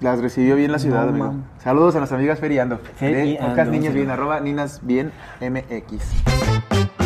[0.00, 1.34] Las recibió bien la ciudad, No, amigo.
[1.62, 2.78] Saludos a nuestras amigas Feriando.
[2.96, 3.94] Feriando, De Podcast Niñas.
[3.94, 7.05] Bien, arroba Ninas Bien MX.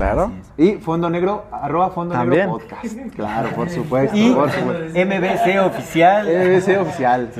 [0.00, 0.32] Claro.
[0.56, 2.46] Y Fondo Negro, arroba Fondo También.
[2.46, 2.96] Negro Podcast.
[3.14, 4.16] Claro, por supuesto.
[4.16, 4.98] Y por supuesto.
[4.98, 6.26] MBC oficial.
[6.28, 7.30] EBC oficial.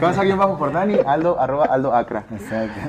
[0.00, 2.24] Casa guion bajo por Dani, Aldo, arroba Aldo Acra.
[2.32, 2.80] Exacto.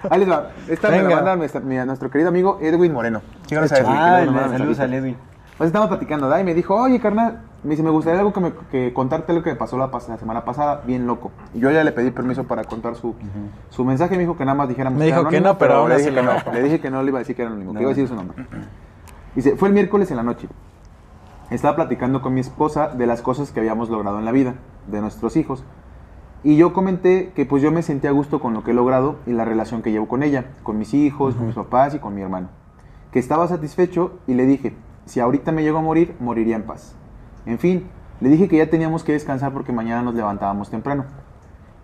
[0.10, 0.50] Ahí les va.
[0.68, 1.16] Esta me la Venga.
[1.16, 3.22] manda nuestro querido amigo Edwin Moreno.
[3.44, 5.16] A que Ah, saludos al Edwin.
[5.58, 6.38] Pues estamos platicando, ¿da?
[6.38, 9.42] Y me dijo, oye, carnal, me dice, me gustaría algo que, me, que contarte lo
[9.42, 11.30] que me pasó la, la semana pasada, bien loco.
[11.54, 13.14] Y yo ya le pedí permiso para contar su,
[13.70, 15.88] su mensaje, me dijo que nada más dijéramos Me dijo que anónimo, no, pero aún
[15.88, 16.34] le así dije que lo no.
[16.34, 16.52] dejó.
[16.52, 17.80] Le dije que no le iba a decir que era anónimo, que No.
[17.80, 18.46] iba a decir su nombre.
[19.34, 20.46] Dice, fue el miércoles en la noche.
[21.50, 24.54] Estaba platicando con mi esposa de las cosas que habíamos logrado en la vida,
[24.88, 25.64] de nuestros hijos.
[26.44, 29.16] Y yo comenté que pues yo me sentía a gusto con lo que he logrado
[29.26, 32.14] y la relación que llevo con ella, con mis hijos, con mis papás y con
[32.14, 32.48] mi hermano.
[33.10, 34.74] Que estaba satisfecho y le dije,
[35.06, 36.94] si ahorita me llego a morir, moriría en paz.
[37.46, 37.88] En fin,
[38.20, 41.04] le dije que ya teníamos que descansar porque mañana nos levantábamos temprano.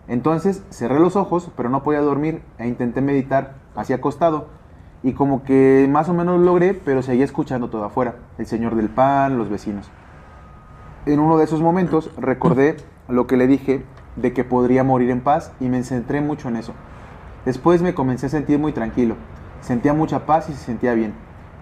[0.08, 4.48] Entonces cerré los ojos, pero no podía dormir e intenté meditar hacia acostado.
[5.02, 8.76] Y como que más o menos lo logré, pero seguía escuchando todo afuera, el señor
[8.76, 9.90] del pan, los vecinos.
[11.06, 12.76] En uno de esos momentos recordé
[13.08, 13.84] lo que le dije
[14.16, 16.74] de que podría morir en paz y me centré mucho en eso.
[17.44, 19.16] Después me comencé a sentir muy tranquilo,
[19.60, 21.14] sentía mucha paz y se sentía bien,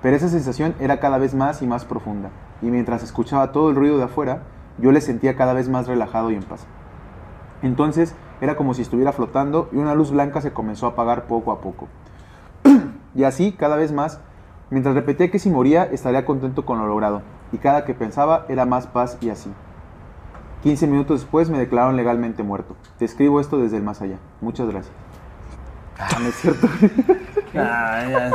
[0.02, 2.30] pero esa sensación era cada vez más y más profunda,
[2.62, 4.42] y mientras escuchaba todo el ruido de afuera,
[4.78, 6.66] yo le sentía cada vez más relajado y en paz.
[7.62, 11.52] Entonces era como si estuviera flotando y una luz blanca se comenzó a apagar poco
[11.52, 11.88] a poco.
[13.14, 14.20] y así cada vez más,
[14.70, 18.64] mientras repetía que si moría estaría contento con lo logrado, y cada que pensaba era
[18.64, 19.50] más paz y así.
[20.62, 22.76] 15 minutos después me declararon legalmente muerto.
[22.98, 24.18] Te escribo esto desde el más allá.
[24.40, 24.94] Muchas gracias.
[25.98, 26.66] Ah, no es cierto.
[27.56, 28.30] Ah,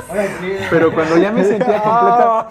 [0.69, 2.49] Pero cuando ya me sentía completa...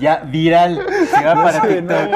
[0.00, 0.86] ya viral.
[1.10, 2.08] Se va para TikTok.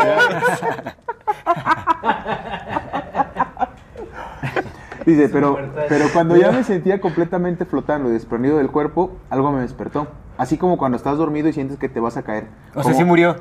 [5.07, 9.63] Dice, pero, pero cuando ya me sentía completamente flotando y desprendido del cuerpo, algo me
[9.63, 10.09] despertó.
[10.37, 12.47] Así como cuando estás dormido y sientes que te vas a caer.
[12.75, 13.37] O sea, sí murió.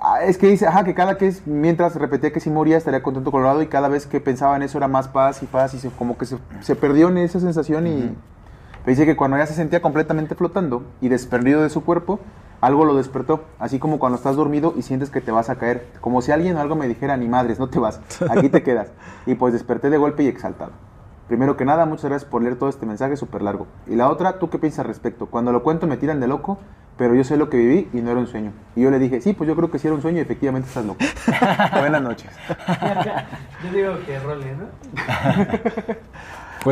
[0.00, 3.02] Ah, es que dice, ajá, que cada que es, mientras repetía que si moría estaría
[3.02, 5.80] contento colorado y cada vez que pensaba en eso era más paz y paz y
[5.80, 8.14] se- como que se, se perdió en esa sensación y
[8.86, 12.20] dice que cuando ya se sentía completamente flotando y desprendido de su cuerpo,
[12.60, 15.86] algo lo despertó, así como cuando estás dormido y sientes que te vas a caer,
[16.00, 18.92] como si alguien o algo me dijera, ni madres, no te vas, aquí te quedas.
[19.26, 20.72] Y pues desperté de golpe y exaltado.
[21.26, 23.66] Primero que nada, muchas gracias por leer todo este mensaje súper largo.
[23.86, 25.26] Y la otra, ¿tú qué piensas al respecto?
[25.26, 26.58] Cuando lo cuento me tiran de loco,
[26.98, 28.52] pero yo sé lo que viví y no era un sueño.
[28.74, 30.68] Y yo le dije, sí, pues yo creo que sí era un sueño y efectivamente
[30.68, 30.98] estás loco.
[31.78, 32.28] Buenas noches.
[33.64, 34.66] Yo digo que role, ¿no?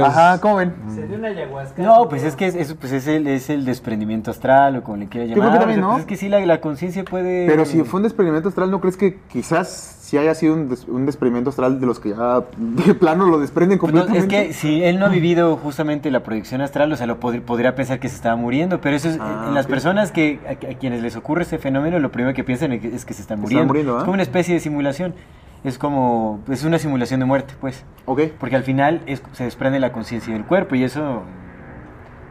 [0.02, 0.74] Pues, Ajá, ¿cómo ven?
[0.94, 1.82] Se dio una ayahuasca.
[1.82, 4.96] No, pues es que es, eso, pues es, el, es el desprendimiento astral o como
[4.98, 5.52] le quieras creo llamar.
[5.54, 5.92] que también, sea, ¿no?
[5.92, 7.46] pues es que sí, la, la conciencia puede...
[7.46, 9.68] Pero si fue un desprendimiento astral, ¿no crees que quizás
[10.06, 13.38] si haya sido un, des- un desprendimiento astral de los que ya de plano lo
[13.40, 14.42] desprenden Pues no, completamente?
[14.42, 17.40] es que si él no ha vivido justamente la proyección astral, o sea, lo pod-
[17.42, 19.70] podría pensar que se estaba muriendo, pero eso es, Ah, en las ok.
[19.70, 22.94] personas que a, a quienes les ocurre ese fenómeno, lo primero que piensan es que,
[22.94, 23.62] es que se están Se muriendo.
[23.62, 23.98] están muriendo, ¿ah?
[23.98, 25.14] Es como una especie de simulación,
[25.64, 28.22] es como, es una simulación de muerte, pues, Ok.
[28.38, 31.22] porque al final es- se desprende la conciencia del cuerpo y eso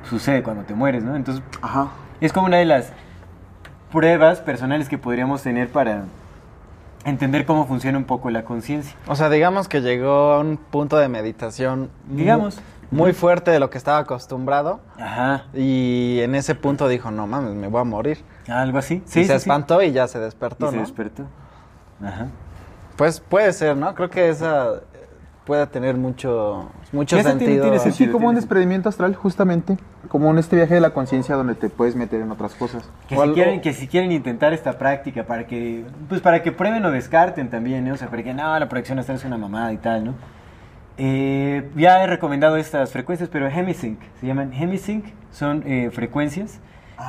[0.10, 1.16] sucede cuando te mueres, ¿no?
[1.16, 1.88] Entonces, Ajá.
[2.22, 2.92] es como una de las
[3.92, 6.04] pruebas personales que podríamos tener para
[7.06, 8.96] entender cómo funciona un poco la conciencia.
[9.08, 11.90] O sea, digamos que llegó a un punto de meditación.
[12.10, 12.60] Digamos.
[12.92, 14.80] Muy fuerte de lo que estaba acostumbrado.
[15.00, 18.24] Ajá, Y en ese punto dijo, no mames, me voy a morir.
[18.48, 18.96] algo así.
[18.96, 19.34] y Sí, se sí, sí.
[19.34, 20.82] espantó y ya se despertó, Y se ¿no?
[20.84, 21.24] despertó.
[22.04, 22.28] Ajá.
[22.96, 23.94] Pues puede ser, ¿no?
[23.96, 24.80] Creo que esa eh,
[25.46, 27.64] puede tener mucho, mucho Sí, ese sentido.
[27.64, 28.08] tiene Sí, sentido.
[28.08, 29.78] sí, como un desprendimiento astral, justamente.
[30.08, 32.90] Como en este viaje de la conciencia donde te puedes meter en otras cosas.
[33.10, 36.86] Que si, quieren, que si quieren intentar esta práctica para que pues para que prueben
[36.86, 37.94] o descarten también, ¿no?
[37.96, 40.14] O sea, para que no, la proyección astral es una mamada y tal, ¿no?
[40.98, 46.60] Eh, ya he recomendado estas frecuencias, pero Hemisync, se llaman Hemisync, son eh, frecuencias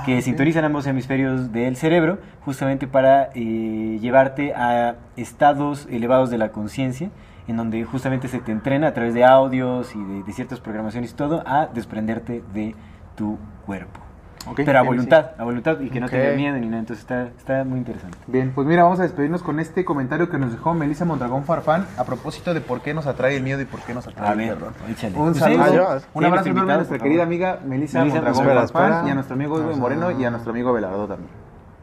[0.04, 0.22] que ok.
[0.22, 7.10] sintonizan ambos hemisferios del cerebro justamente para eh, llevarte a estados elevados de la conciencia,
[7.48, 11.12] en donde justamente se te entrena a través de audios y de, de ciertas programaciones
[11.12, 12.74] y todo a desprenderte de
[13.16, 14.05] tu cuerpo.
[14.54, 16.80] Pero a voluntad, a voluntad y que no tenga miedo ni nada.
[16.80, 18.16] Entonces está, está muy interesante.
[18.26, 21.86] Bien, pues mira, vamos a despedirnos con este comentario que nos dejó Melissa Mondragón Farfán
[21.96, 24.32] a propósito de por qué nos atrae el miedo y por qué nos atrae A
[24.32, 24.72] el ver, terror.
[24.88, 25.18] échale.
[25.18, 29.02] Un saludo, un sí, abrazo enorme a nuestra querida amiga Melissa Melissa, Mondragón Farfán espera.
[29.06, 31.30] y a nuestro amigo Edwin Moreno y a nuestro amigo Velardo también.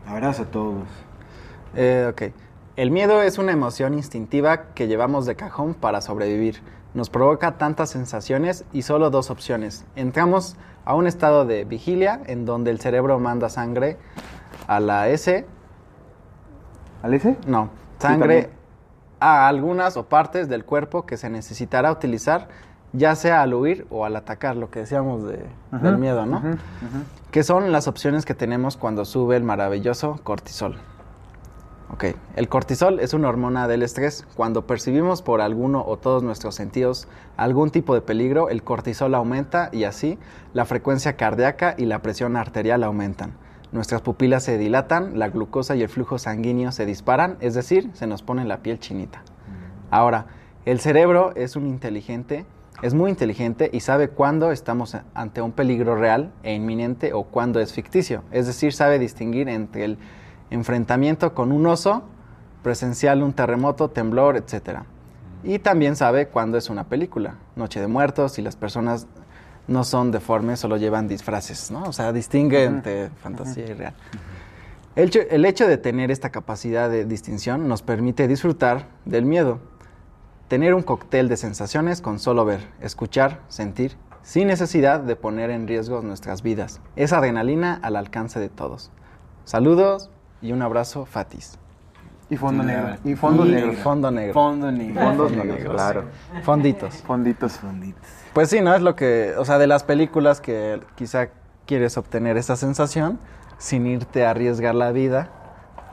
[0.07, 0.83] Abrazo a todos.
[1.75, 2.21] Eh, ok.
[2.75, 6.61] El miedo es una emoción instintiva que llevamos de cajón para sobrevivir.
[6.93, 9.85] Nos provoca tantas sensaciones y solo dos opciones.
[9.95, 10.55] Entramos
[10.85, 13.97] a un estado de vigilia en donde el cerebro manda sangre
[14.67, 15.45] a la S,
[17.03, 17.37] ¿Alese?
[17.45, 18.49] no, Sí, sangre
[19.19, 22.47] a algunas o partes del cuerpo que se necesitará utilizar
[22.91, 26.41] ya sea al huir o al atacar, lo que decíamos de- del miedo, ¿no?
[27.31, 30.77] que son las opciones que tenemos cuando sube el maravilloso cortisol.
[31.93, 34.25] Ok, el cortisol es una hormona del estrés.
[34.33, 39.69] Cuando percibimos por alguno o todos nuestros sentidos algún tipo de peligro, el cortisol aumenta
[39.71, 40.17] y así
[40.53, 43.33] la frecuencia cardíaca y la presión arterial aumentan.
[43.71, 48.07] Nuestras pupilas se dilatan, la glucosa y el flujo sanguíneo se disparan, es decir, se
[48.07, 49.21] nos pone la piel chinita.
[49.91, 50.25] Ahora,
[50.65, 52.47] el cerebro es un inteligente,
[52.81, 57.59] es muy inteligente y sabe cuándo estamos ante un peligro real e inminente o cuándo
[57.59, 58.23] es ficticio.
[58.31, 59.99] Es decir, sabe distinguir entre el
[60.53, 62.03] enfrentamiento con un oso,
[62.61, 64.81] presencial un terremoto, temblor, etc.
[65.43, 69.07] Y también sabe cuándo es una película, Noche de Muertos, y las personas
[69.67, 71.83] no son deformes, solo llevan disfraces, ¿no?
[71.83, 73.93] O sea, distingue entre fantasía y real.
[74.95, 79.59] El hecho, el hecho de tener esta capacidad de distinción nos permite disfrutar del miedo,
[80.47, 85.67] tener un cóctel de sensaciones con solo ver, escuchar, sentir, sin necesidad de poner en
[85.67, 86.79] riesgo nuestras vidas.
[86.95, 88.91] Es adrenalina al alcance de todos.
[89.45, 90.11] Saludos
[90.43, 91.57] y un abrazo, Fatis.
[92.29, 92.95] Y fondo Sí, negro.
[93.03, 93.73] Y fondo Y negro.
[93.73, 94.33] Fondo negro.
[94.33, 95.01] Fondo negro.
[95.01, 96.03] Fondos Fondo negros, negro, claro.
[96.43, 96.95] Fonditos.
[97.03, 97.53] Fonditos.
[97.53, 98.01] Fonditos.
[98.33, 98.73] Pues sí, ¿no?
[98.75, 101.27] Es lo que, o sea, de las películas que quizá
[101.65, 103.19] quieres obtener esa sensación
[103.57, 105.29] sin irte a arriesgar la vida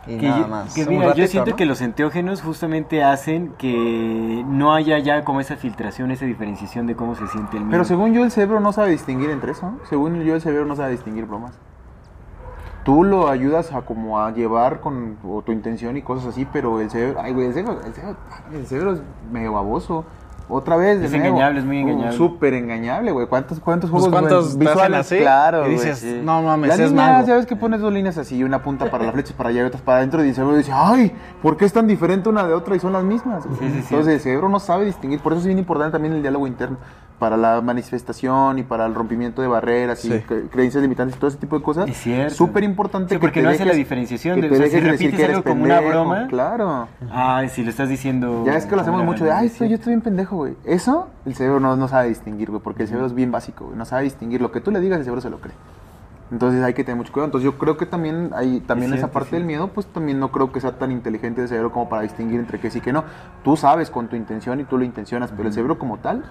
[0.06, 0.74] y Que, nada yo- más.
[0.74, 1.56] que mira, yo ratito, siento ¿no?
[1.56, 6.96] que los enteógenos justamente hacen que no haya ya como esa filtración, esa diferenciación de
[6.96, 7.72] cómo se siente el miedo.
[7.72, 9.72] Pero según yo, el cerebro no sabe distinguir entre eso.
[9.72, 9.78] ¿no?
[9.90, 11.52] Según yo, el cerebro no sabe distinguir bromas.
[12.84, 16.80] Tú lo ayudas a como a llevar con o tu intención y cosas así, pero
[16.80, 18.16] el cerebro, ay güey, el cerebro, el cerebro,
[18.52, 20.04] el cerebro es medio baboso.
[20.52, 21.26] Otra vez, de Es nuevo.
[21.26, 22.16] engañable, es muy Uh, engañable.
[22.16, 23.28] Súper engañable, güey.
[23.28, 24.98] ¿Cuántos, cuántos Pues, juegos ¿cuántos güey, visuales?
[24.98, 25.18] así?
[25.18, 26.20] Claro, Y güey, dices, sí.
[26.24, 27.26] no mames, es línea, mago.
[27.28, 28.42] ¿sabes que pones dos líneas así?
[28.42, 30.24] Una punta para la flecha para allá y otras para adentro.
[30.24, 32.92] Y el cerebro dice, ay, ¿por qué es tan diferente una de otra y son
[32.94, 33.46] las mismas?
[33.46, 33.58] güey?
[33.60, 33.86] Sí, sí, sí.
[33.90, 35.20] Entonces, el cerebro no sabe distinguir.
[35.20, 36.78] Por eso es bien importante también el diálogo interno.
[37.20, 40.20] Para la manifestación y para el rompimiento de barreras y Sí.
[40.50, 41.88] creencias limitantes y todo ese tipo de cosas.
[41.88, 42.34] Es cierto.
[42.34, 44.88] Súper importante Sí, porque no hace la diferenciación que de- te o sea, dejes si
[44.90, 45.92] repites que eres algo como una pendejo.
[46.04, 46.26] broma.
[46.28, 46.88] Claro.
[47.12, 48.42] Ah, si lo estás diciendo...
[48.46, 50.54] Ya es que lo hacemos mucho de, ay, estoy, yo estoy bien pendejo, güey.
[50.64, 53.76] Eso el cerebro no, no sabe distinguir, güey, porque el cerebro es bien básico, güey.
[53.76, 54.40] No sabe distinguir.
[54.40, 55.54] Lo que tú le digas, el cerebro se lo cree.
[56.30, 57.26] Entonces hay que tener mucho cuidado.
[57.26, 59.36] Entonces yo creo que también hay también Es esa parte sí.
[59.36, 62.38] del miedo, pues también no creo que sea tan inteligente el cerebro como para distinguir
[62.40, 63.04] entre que sí y que no.
[63.42, 66.24] Tú sabes con tu intención y tú lo intencionas, pero el cerebro como tal,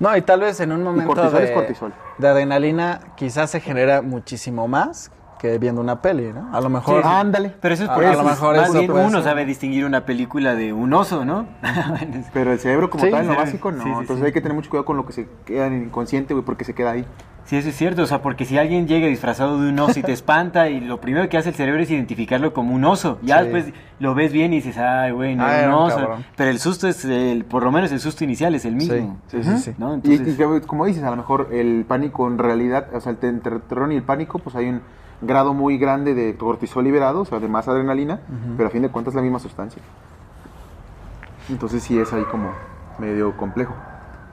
[0.00, 1.92] No, y tal vez en un momento cortisol de, es cortisol.
[2.18, 5.10] de adrenalina quizás se genera muchísimo más
[5.44, 6.48] que viendo una peli, ¿no?
[6.56, 7.02] A lo mejor...
[7.02, 7.14] Sí, sí.
[7.14, 7.52] ándale.
[7.60, 9.22] Pero eso es A- porque a lo mejor más eso bien uno ser.
[9.24, 11.46] sabe distinguir una película de un oso, ¿no?
[12.32, 13.78] Pero el cerebro como Sí, tal, en lo básico, no.
[13.82, 14.24] sí, sí, Entonces sí.
[14.26, 16.64] hay que tener mucho cuidado con lo que se queda en el inconsciente, güey, porque
[16.64, 17.04] se queda ahí.
[17.44, 20.02] Sí, eso es cierto, o sea, porque si alguien llega disfrazado de un oso y
[20.02, 23.36] te espanta y lo primero que hace el cerebro es identificarlo como un oso, ya
[23.40, 23.42] Sí.
[23.48, 26.24] después lo ves bien y dices, ay, güey, no era un oso, cabrón.
[26.36, 29.18] pero el susto es, el, por lo menos el susto inicial es el mismo.
[29.26, 29.74] Sí, sí, sí, sí.
[29.76, 29.90] ¿no?
[29.92, 33.12] Y- Entonces, y, que, como dices, a lo mejor el pánico en realidad, o sea,
[33.12, 34.80] el terror y el pánico, pues hay un
[35.26, 38.20] grado muy grande de cortisol liberado, o sea, de más adrenalina,
[38.56, 39.82] pero a fin de cuentas es la misma sustancia.
[41.48, 42.52] Entonces sí es ahí como
[42.98, 43.74] medio complejo.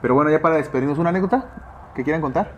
[0.00, 1.44] Pero bueno, ya para despedirnos, ¿una anécdota
[1.94, 2.52] que quieran contar?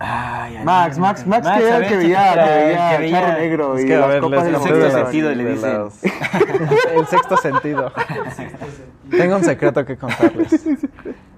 [0.00, 2.94] ay, ay, Max, ay, Max, Max, a que era el que ¿qué veía, que veía
[2.96, 4.68] El que Charro veía- Negro Es y que, a las ver, copas de les- la
[4.68, 5.78] el sexto sentido le de dicen.
[5.78, 7.92] los- el sexto sentido.
[9.10, 10.50] Tengo un secreto que contarles.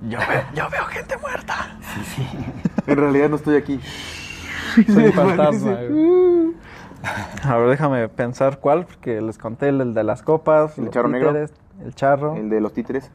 [0.02, 1.76] Yo veo, yo veo gente muerta.
[2.86, 3.78] En realidad no estoy aquí.
[4.86, 5.72] Soy un fantasma.
[5.88, 6.50] güey.
[7.44, 10.94] A ver, déjame pensar cuál, porque les conté el, el de las copas, ¿El los
[10.94, 11.28] charro negro?
[11.28, 11.52] títeres,
[11.84, 12.36] el charro.
[12.36, 13.10] El de los títeres.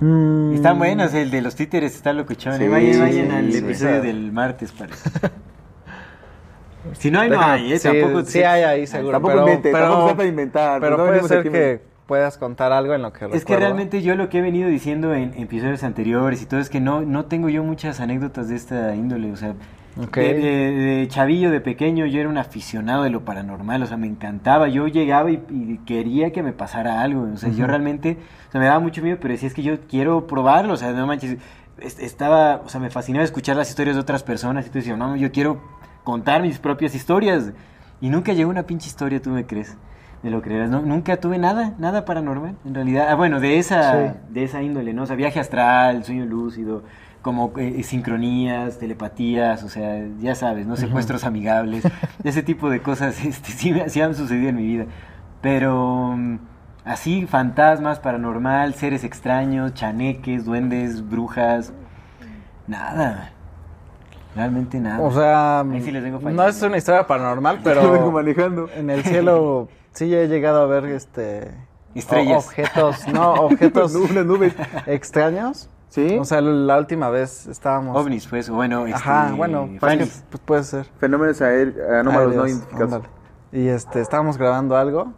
[0.00, 2.58] Mm, Están buenos, el de los títeres está locuchón.
[2.58, 3.58] Sí, vayan, sí, vayan al sí.
[3.58, 5.10] episodio del martes, parece.
[6.92, 7.78] si no hay, no hay, ¿eh?
[7.78, 9.12] sí, Tampoco sí hay ahí, seguro.
[9.12, 10.80] Tampoco pero, invente, pero, tampoco trata de inventar.
[10.80, 14.14] pero no puede ser que puedas contar algo en lo que Es que realmente yo
[14.14, 17.24] lo que he venido diciendo en, en episodios anteriores y todo es que no, no
[17.24, 19.32] tengo yo muchas anécdotas de esta índole.
[19.32, 19.54] O sea,
[19.96, 23.82] De, de- de chavillo, de pequeño, yo era un aficionado de lo paranormal.
[23.82, 24.68] O sea, me encantaba.
[24.68, 27.22] Yo llegaba y, y quería que me pasara algo.
[27.32, 29.80] O sea, yo realmente, o sea, me daba mucho miedo, pero decía, es que yo
[29.88, 30.74] quiero probarlo.
[30.74, 31.38] O sea, no manches.
[31.78, 34.98] es- estaba, o sea, me fascinaba escuchar las historias de otras personas y tú decías,
[34.98, 35.60] no, yo quiero
[36.04, 37.52] contar mis propias historias.
[38.00, 39.76] Y nunca llegó una pinche historia, tú me crees.
[40.22, 40.80] Me lo creerás, ¿no?
[40.82, 43.06] Nunca tuve nada, nada paranormal, en realidad.
[43.08, 44.18] Ah, bueno, de esa, Sí.
[44.30, 45.04] de esa índole, ¿no?
[45.04, 46.82] O sea, viaje astral, sueño lúcido,
[47.26, 50.76] como eh, sincronías, telepatías, o sea, ya sabes, ¿no?
[50.76, 51.82] Secuestros amigables,
[52.24, 54.84] ese tipo de cosas este, sí, me- sí han sucedido en mi vida.
[55.42, 56.38] Pero mm,
[56.84, 61.72] así, fantasmas, paranormal, seres extraños, chaneques, duendes, brujas,
[62.68, 63.32] nada.
[64.36, 65.00] Realmente nada.
[65.00, 68.68] O sea, Ahí sí no es una historia paranormal, Yo vengo pero manejando.
[68.76, 71.50] en el cielo sí he llegado a ver este
[71.94, 72.36] Estrellas.
[72.44, 74.54] o- objetos, no, objetos nubes.
[74.86, 75.68] extraños.
[75.96, 76.18] ¿Sí?
[76.18, 80.42] O sea, la última vez estábamos ovnis, pues, bueno, este, Ajá, bueno, pues, que- pues
[80.44, 80.86] puede ser.
[81.00, 82.92] Fenómenos aer- anómalos no Aéreos, identificados.
[82.92, 83.12] ándale.
[83.52, 85.14] Y este, estábamos grabando algo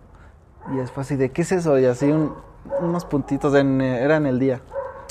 [0.73, 1.77] y después así de, ¿qué es eso?
[1.81, 2.33] Y así un-
[2.81, 4.61] unos puntitos, en, era en el día,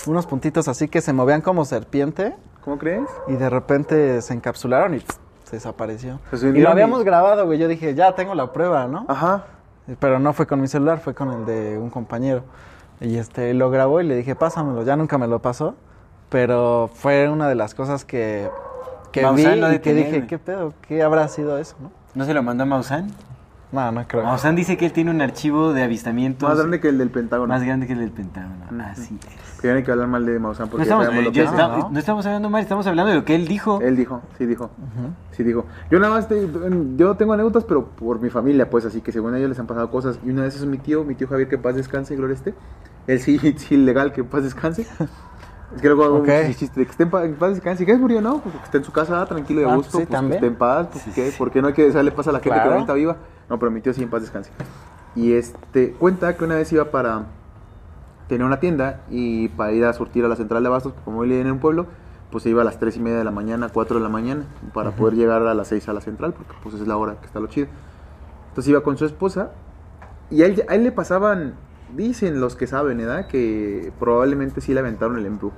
[0.05, 3.03] unos puntitos así que se movían como serpiente ¿Cómo crees?
[3.27, 6.21] y de repente se encapsularon y pss, se desapareció.
[6.31, 7.59] Y lo y- habíamos grabado, güey.
[7.59, 9.05] Yo dije, ya tengo la prueba, ¿no?
[9.09, 9.43] Ajá.
[9.99, 12.43] Pero no fue con mi celular, fue con el de un compañero.
[12.99, 14.83] Y este, lo grabó y le dije, pásamelo.
[14.83, 15.75] Ya nunca me lo pasó.
[16.29, 18.49] Pero fue una de las cosas que,
[19.11, 20.27] que vi lo y que dije.
[20.27, 20.73] ¿qué pedo?
[20.81, 21.91] ¿Qué habrá sido eso, no?
[22.15, 23.11] ¿No se lo mandó a Maussan?
[23.71, 24.23] No, no creo.
[24.23, 27.53] Maussan dice que él tiene un archivo de avistamientos Más grande que el del Pentágono.
[27.53, 28.55] más grande que el del Pentágono.
[28.85, 29.63] Así es.
[29.65, 31.89] No hay que hablar mal de Maussan No porque estamos, sabemos lo que está- ¿no?
[31.89, 33.79] no estamos hablando mal, estamos hablando de lo que él dijo.
[33.81, 34.69] Él dijo, sí dijo.
[35.31, 35.65] Sí dijo.
[35.91, 36.47] Yo nada más, te-
[36.95, 39.89] yo tengo anécdotas, pero por mi familia, pues, así que según ellos les han pasado
[39.91, 40.19] cosas.
[40.25, 42.53] Y una de esas es mi tío, mi tío Javier, que paz descanse, gloria esté.
[43.07, 44.87] Él sí, sí, legal, que paz descanse.
[45.75, 47.85] Es que luego hago de que esté en paz, en paz descanse.
[47.85, 48.39] ¿Qué es murió, no?
[48.39, 49.91] Pues que esté en su casa, tranquilo y a Ah, gusto.
[49.91, 50.35] sí, pues, que también.
[50.35, 50.87] esté en paz.
[50.91, 51.33] Pues, ¿qué?
[51.37, 52.73] ¿Por qué no hay que desearle paz a la gente que Claro.
[52.75, 53.17] ahorita viva?
[53.49, 54.51] No, pero mi tío sí en paz descanse.
[55.15, 57.25] Y este, cuenta que una vez iba para
[58.27, 61.31] tenía una tienda y para ir a surtir a la central de abastos, como él
[61.31, 61.85] en un pueblo,
[62.29, 64.43] pues se iba a las 3 y media de la mañana, 4 de la mañana,
[64.73, 67.25] para poder llegar a las 6 a la central, porque pues es la hora que
[67.25, 67.67] está lo chido.
[68.49, 69.51] Entonces iba con su esposa
[70.29, 71.53] y a él, a él le pasaban,
[71.95, 73.27] dicen los que saben, ¿verdad?
[73.27, 75.57] Que probablemente sí le aventaron el embrujo.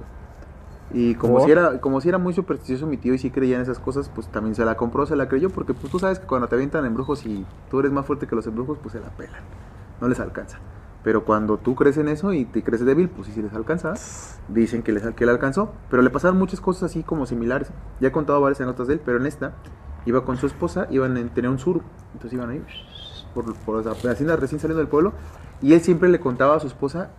[0.91, 1.45] Y como ¿Por?
[1.45, 4.09] si, era, como si era muy supersticioso mi tío y sí creía en esas cosas,
[4.09, 6.55] pues también se la compró, se la creyó, porque pues tú sabes que cuando te
[6.55, 9.41] avientan embrujos y tú eres más fuerte que los embrujos, pues se la pelan,
[10.01, 10.57] no les alcanza.
[11.03, 13.93] Pero cuando tú crees en eso y te crees débil, pues sí, sí les alcanza.
[14.49, 15.71] Dicen que, les, que le alcanzó.
[15.89, 17.69] Pero le pasaron muchas cosas así como similares.
[18.01, 19.53] Ya he contado varias anécdotas de él, pero en esta
[20.05, 21.81] iba con su esposa, iban a tener un sur.
[22.13, 22.61] Entonces iban ahí,
[23.33, 25.13] por, por la hacienda recién saliendo del pueblo.
[25.61, 27.09] Y él siempre le contaba a su esposa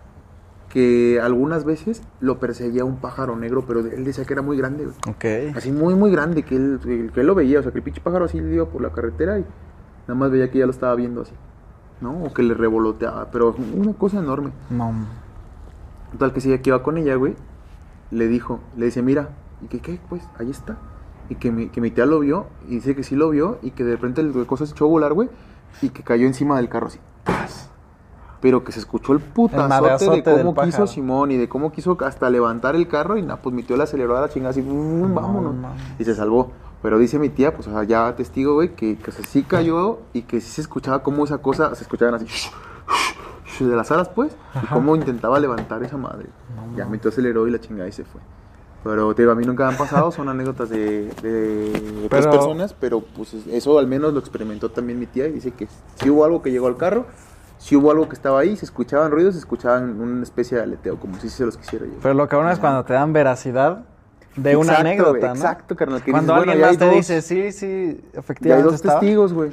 [0.70, 4.84] que algunas veces lo perseguía un pájaro negro, pero él decía que era muy grande.
[4.84, 4.96] güey.
[5.08, 5.56] Ok.
[5.56, 7.58] Así muy, muy grande, que él, que él lo veía.
[7.58, 9.44] O sea, que el pinche pájaro así le iba por la carretera y
[10.06, 11.32] nada más veía que ya lo estaba viendo así.
[12.00, 12.22] ¿No?
[12.24, 13.30] O que le revoloteaba.
[13.30, 14.52] Pero una cosa enorme.
[14.70, 14.92] No.
[16.12, 17.34] Total que sí, que iba con ella, güey.
[18.10, 19.30] Le dijo, le dice, mira,
[19.62, 20.78] y que qué, pues, ahí está.
[21.28, 23.70] Y que mi, que mi tía lo vio, y dice que sí lo vio, y
[23.72, 25.28] que de repente el cosa se echó a volar, güey,
[25.82, 26.98] y que cayó encima del carro así.
[27.22, 27.69] ¡tas!
[28.40, 30.86] Pero que se escuchó el putazote madrazote de cómo quiso.
[30.86, 33.82] Simón y de cómo quiso hasta levantar el carro, y nada, pues mi tío le
[33.82, 35.54] aceleró a la chingada así, "Mm, vámonos.
[35.98, 36.50] Y se salvó.
[36.82, 39.42] Pero dice mi tía, pues o sea, ya testigo, güey, que, que o sea, sí
[39.42, 42.26] cayó y que sí se escuchaba cómo esa cosa, se escuchaban así,
[43.62, 46.26] de las alas, pues, y cómo intentaba levantar esa madre.
[46.76, 48.22] ya mi tío aceleró y la chingada y se fue.
[48.82, 52.72] Pero te digo, a mí nunca me han pasado, son anécdotas de, de otras personas,
[52.72, 56.24] pero pues eso al menos lo experimentó también mi tía y dice que si hubo
[56.24, 57.04] algo que llegó al carro,
[57.60, 60.98] si hubo algo que estaba ahí, se escuchaban ruidos, se escuchaban una especie de aleteo,
[60.98, 61.92] como si se los quisiera yo.
[62.02, 63.84] Pero lo que bueno es cuando te dan veracidad
[64.34, 67.66] de una anécdota, exacto, carnal, que Cuando dices, alguien más te dos- dice, sí, sí,
[67.68, 69.50] Ya hay efectivamente dos estaba", testigos, güey.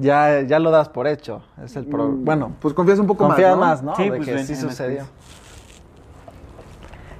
[0.00, 1.42] ya, ya lo das por hecho.
[1.64, 3.90] Es el pro- Mm, Bueno, pues confías un poco confías más, ¿no?
[3.90, 4.04] más, ¿no?
[4.04, 5.04] Sí, de pues, que ven, sí sucedió.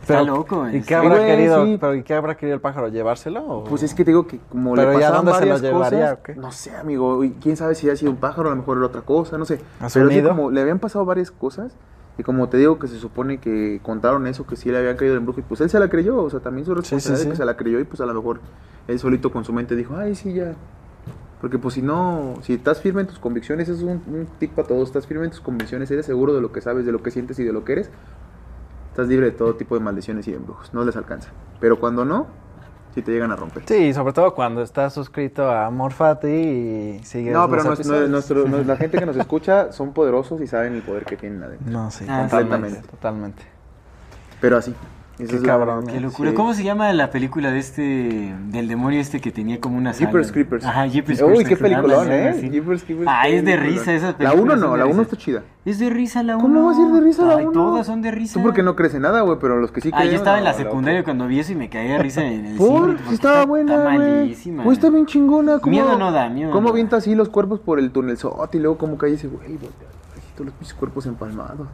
[0.09, 0.23] Cosas.
[0.23, 1.65] Está loco, ¿Y qué habrá güey, querido?
[1.65, 1.79] sí.
[1.81, 2.89] Pero ¿y qué habrá querido el pájaro?
[2.89, 3.45] ¿Llevárselo?
[3.47, 5.53] o- Pues es que te digo que como Pero le ya pasaban dónde se lo
[5.53, 6.35] varias llevaría, cosas, o qué?
[6.37, 8.87] no sé, amigo, y quién sabe si ha sido un pájaro, a lo mejor era
[8.87, 9.61] otra cosa, no sé.
[9.81, 11.73] ¿A su Pero sí como le habían pasado varias cosas
[12.17, 15.15] y como te digo que se supone que contaron eso, que sí le habían caído
[15.15, 17.25] el embrujo y pues él se la creyó, o sea, también su sí, responsabilidad sí.
[17.27, 18.41] de que se la creyó y pues a lo mejor
[18.89, 20.55] él solito con su mente dijo, ay, sí, ya.
[21.41, 24.67] Porque pues si no, si estás firme en tus convicciones, es un, un tip para
[24.67, 27.13] todos, estás firme en tus convicciones, eres seguro de lo que sabes, de lo que
[27.13, 27.91] sientes y de lo que eres,
[28.99, 31.31] estás libre de todo tipo de maldiciones y de embrujos, no les alcanza.
[31.61, 32.27] Pero cuando no,
[32.97, 33.63] si te llegan a romper.
[33.67, 38.11] Sí, sobre todo cuando estás suscrito a Morfati y sigues No, pero los nuestro- episodios.
[38.11, 41.41] nuestro- no- la gente que nos escucha son poderosos y saben el poder que tienen
[41.45, 41.71] adentro.
[41.71, 42.81] No, sí, Ah, totalmente.
[42.89, 43.43] totalmente.
[44.41, 44.75] Pero así.
[45.19, 46.31] Esa Qué la- cabrón, Qué locura.
[46.31, 46.37] Sí.
[46.37, 50.07] ¿Cómo se llama la película de este, del demonio este que tenía como una sala?
[50.07, 50.65] Jeepers Creepers.
[50.65, 51.49] Ajá, Jeepers Uy, Creepers.
[51.49, 52.35] qué peliculón, ¿eh?
[52.41, 52.49] sí.
[52.51, 53.09] Jeepers Creepers.
[53.11, 55.03] Ah, es de risa esas La películas 1 son no, la 1 risa.
[55.03, 55.43] está chida.
[55.65, 56.43] Es de risa la 1.
[56.45, 57.53] ¿Cómo va a ser de risa la Ay, uno?
[57.53, 58.35] todas son de risa.
[58.35, 60.13] Tú porque no crees en nada, güey, pero los que sí Ah, creen.
[60.13, 61.07] yo estaba en la no, secundaria loco.
[61.07, 62.99] cuando vi eso y me caía de risa en el Por, cine.
[62.99, 64.63] porque estaba buena, Está malísima.
[64.63, 65.59] Güey, está bien chingona.
[65.59, 68.59] ¿cómo- Miedo no da, miedo ¿Cómo no avienta así los cuerpos por el túnel sote
[68.59, 69.41] y luego cómo cae ese güey?
[69.49, 69.59] ay,
[70.37, 71.67] Todos los cuerpos empalmados.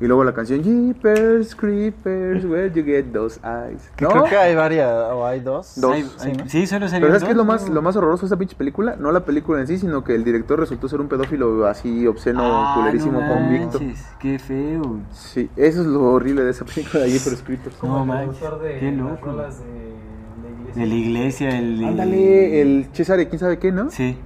[0.00, 3.90] Y luego la canción Jeepers Creepers, where you get those eyes.
[3.96, 4.10] Que ¿No?
[4.12, 5.74] Creo que hay varias, o hay dos.
[5.78, 5.92] Dos.
[5.94, 6.48] Ay, Sí, ¿no?
[6.48, 8.96] sí, solo Pero ¿sabes qué es lo más, lo más horroroso de esta pinche película?
[8.98, 12.40] No la película en sí, sino que el director resultó ser un pedófilo así obsceno,
[12.42, 13.78] Ah, culerísimo, no convicto.
[13.78, 15.00] manches, Qué feo.
[15.12, 17.82] Sí, eso es lo horrible de esa película de Jeepers Creepers.
[17.82, 19.26] No manches, de qué las loco.
[19.26, 20.80] rolas de la iglesia.
[20.82, 21.84] De la iglesia, el...
[21.84, 23.90] Ándale, el César, ¿quién sabe qué, no?
[23.90, 24.16] Sí.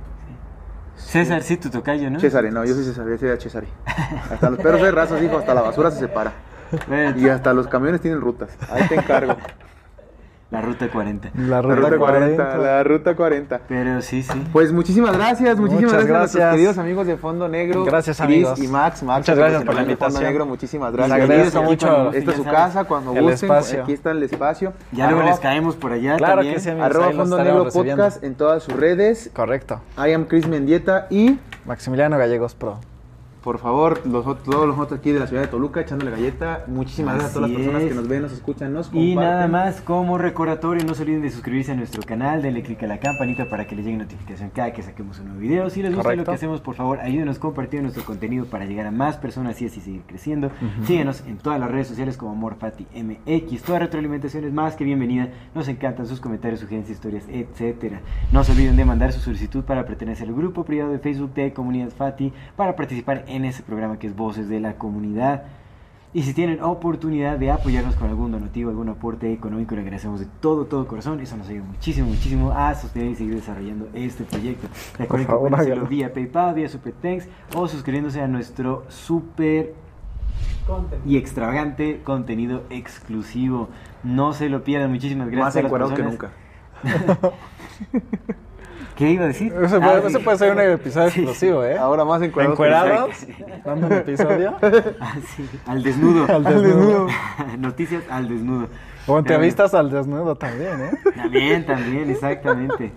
[0.97, 2.21] César, sí, tu tocayo, ¿no?
[2.21, 3.65] César, no, yo soy César, yo soy César.
[4.31, 6.33] Hasta los perros de razas, hijo, hasta la basura se separa.
[7.17, 8.51] Y hasta los camiones tienen rutas.
[8.71, 9.37] Ahí te encargo.
[10.51, 11.31] La ruta 40.
[11.35, 12.57] La La ruta, ruta 40, 40.
[12.59, 13.61] la ruta 40.
[13.67, 14.41] Pero sí, sí.
[14.53, 16.51] Pues muchísimas gracias, muchísimas Muchas gracias, a nuestros gracias.
[16.53, 17.85] queridos amigos de Fondo Negro.
[17.85, 18.59] Gracias, Chris amigos.
[18.61, 20.23] y Max, Max Muchas gracias por la de Fondo invitación.
[20.23, 21.21] Negro, muchísimas Les gracias.
[21.21, 23.83] agradezco Aquí mucho Esta es su casa, cuando el gusten, espacio.
[23.83, 24.73] aquí está el espacio.
[24.93, 26.55] Ya luego les caemos por allá Claro también.
[26.55, 26.87] que sí, amigos.
[26.87, 28.03] Arroba Fondo Negro recibiendo.
[28.05, 29.31] Podcast en todas sus redes.
[29.35, 29.81] Correcto.
[29.99, 32.79] I am Chris Mendieta y Maximiliano Gallegos Pro.
[33.45, 36.65] Por favor, los, todos los otros aquí de la ciudad de Toluca echándole galleta.
[36.67, 37.89] Muchísimas gracias a todas las personas es.
[37.91, 39.15] que nos ven, nos escuchan, nos Y comparten.
[39.17, 42.87] nada más como recordatorio, no se olviden de suscribirse a nuestro canal, denle click a
[42.87, 45.69] la campanita para que les llegue notificación cada que saquemos un nuevo video.
[45.69, 48.91] Si les gusta lo que hacemos, por favor, ayúdenos compartiendo nuestro contenido para llegar a
[48.91, 50.51] más personas y así seguir creciendo.
[50.87, 53.63] Síguenos en todas las redes sociales como Morfati MX.
[53.63, 55.29] Toda retroalimentación es más que bienvenida.
[55.55, 58.01] Nos encantan sus comentarios, sugerencias, historias, etcétera.
[58.33, 61.53] No se olviden de mandar su solicitud para pertenecer al grupo privado de Facebook de
[61.53, 65.45] Comunidad Fati para participar en ese programa que es Voces de la Comunidad.
[66.13, 70.27] Y si tienen oportunidad de apoyarnos con algún donativo, algún aporte económico, le agradecemos de
[70.41, 71.19] todo, todo corazón.
[71.19, 74.69] Eso nos ayuda muchísimo, muchísimo a sostener y seguir desarrollando este proyecto.
[74.97, 79.75] Recuerden que pueden hacerlo vía PayPal, vía Super Thanks o suscribiéndose a nuestro super
[81.05, 83.69] y extravagante contenido exclusivo.
[84.05, 84.93] No se lo pierdan.
[84.93, 85.47] Muchísimas gracias.
[85.47, 86.33] Más a las encuerados que personas.
[87.11, 87.33] nunca.
[88.97, 89.53] ¿Qué iba a decir?
[89.61, 90.07] Ese Ah, puede, sí.
[90.09, 91.77] ese puede ser un episodio Sí, exclusivo, ¿eh?
[91.77, 93.11] Ahora más ¿Encuerados?
[93.27, 93.61] nunca.
[93.65, 94.55] ¿Dando un episodio?
[95.01, 96.27] Ah, sí, Al desnudo.
[96.33, 97.07] Al desnudo.
[97.59, 98.65] Noticias al desnudo.
[98.65, 98.69] O
[99.07, 100.91] Pero entrevistas al desnudo también, ¿eh?
[101.17, 102.93] También, también, exactamente.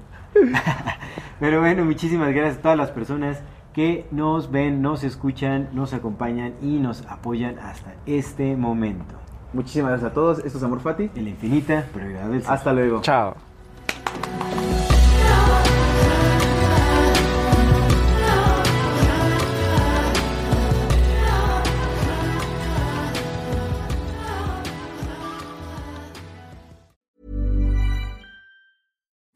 [1.40, 3.42] Pero bueno, muchísimas gracias a todas las personas
[3.74, 9.16] que nos ven, nos escuchan, nos acompañan y nos apoyan hasta este momento.
[9.54, 10.40] Muchísimas gracias a todos.
[10.40, 11.10] Esto es Amor Fati.
[11.16, 12.44] En la infinita brevedad del.
[12.48, 13.02] Hasta luego.
[13.02, 13.36] Chao.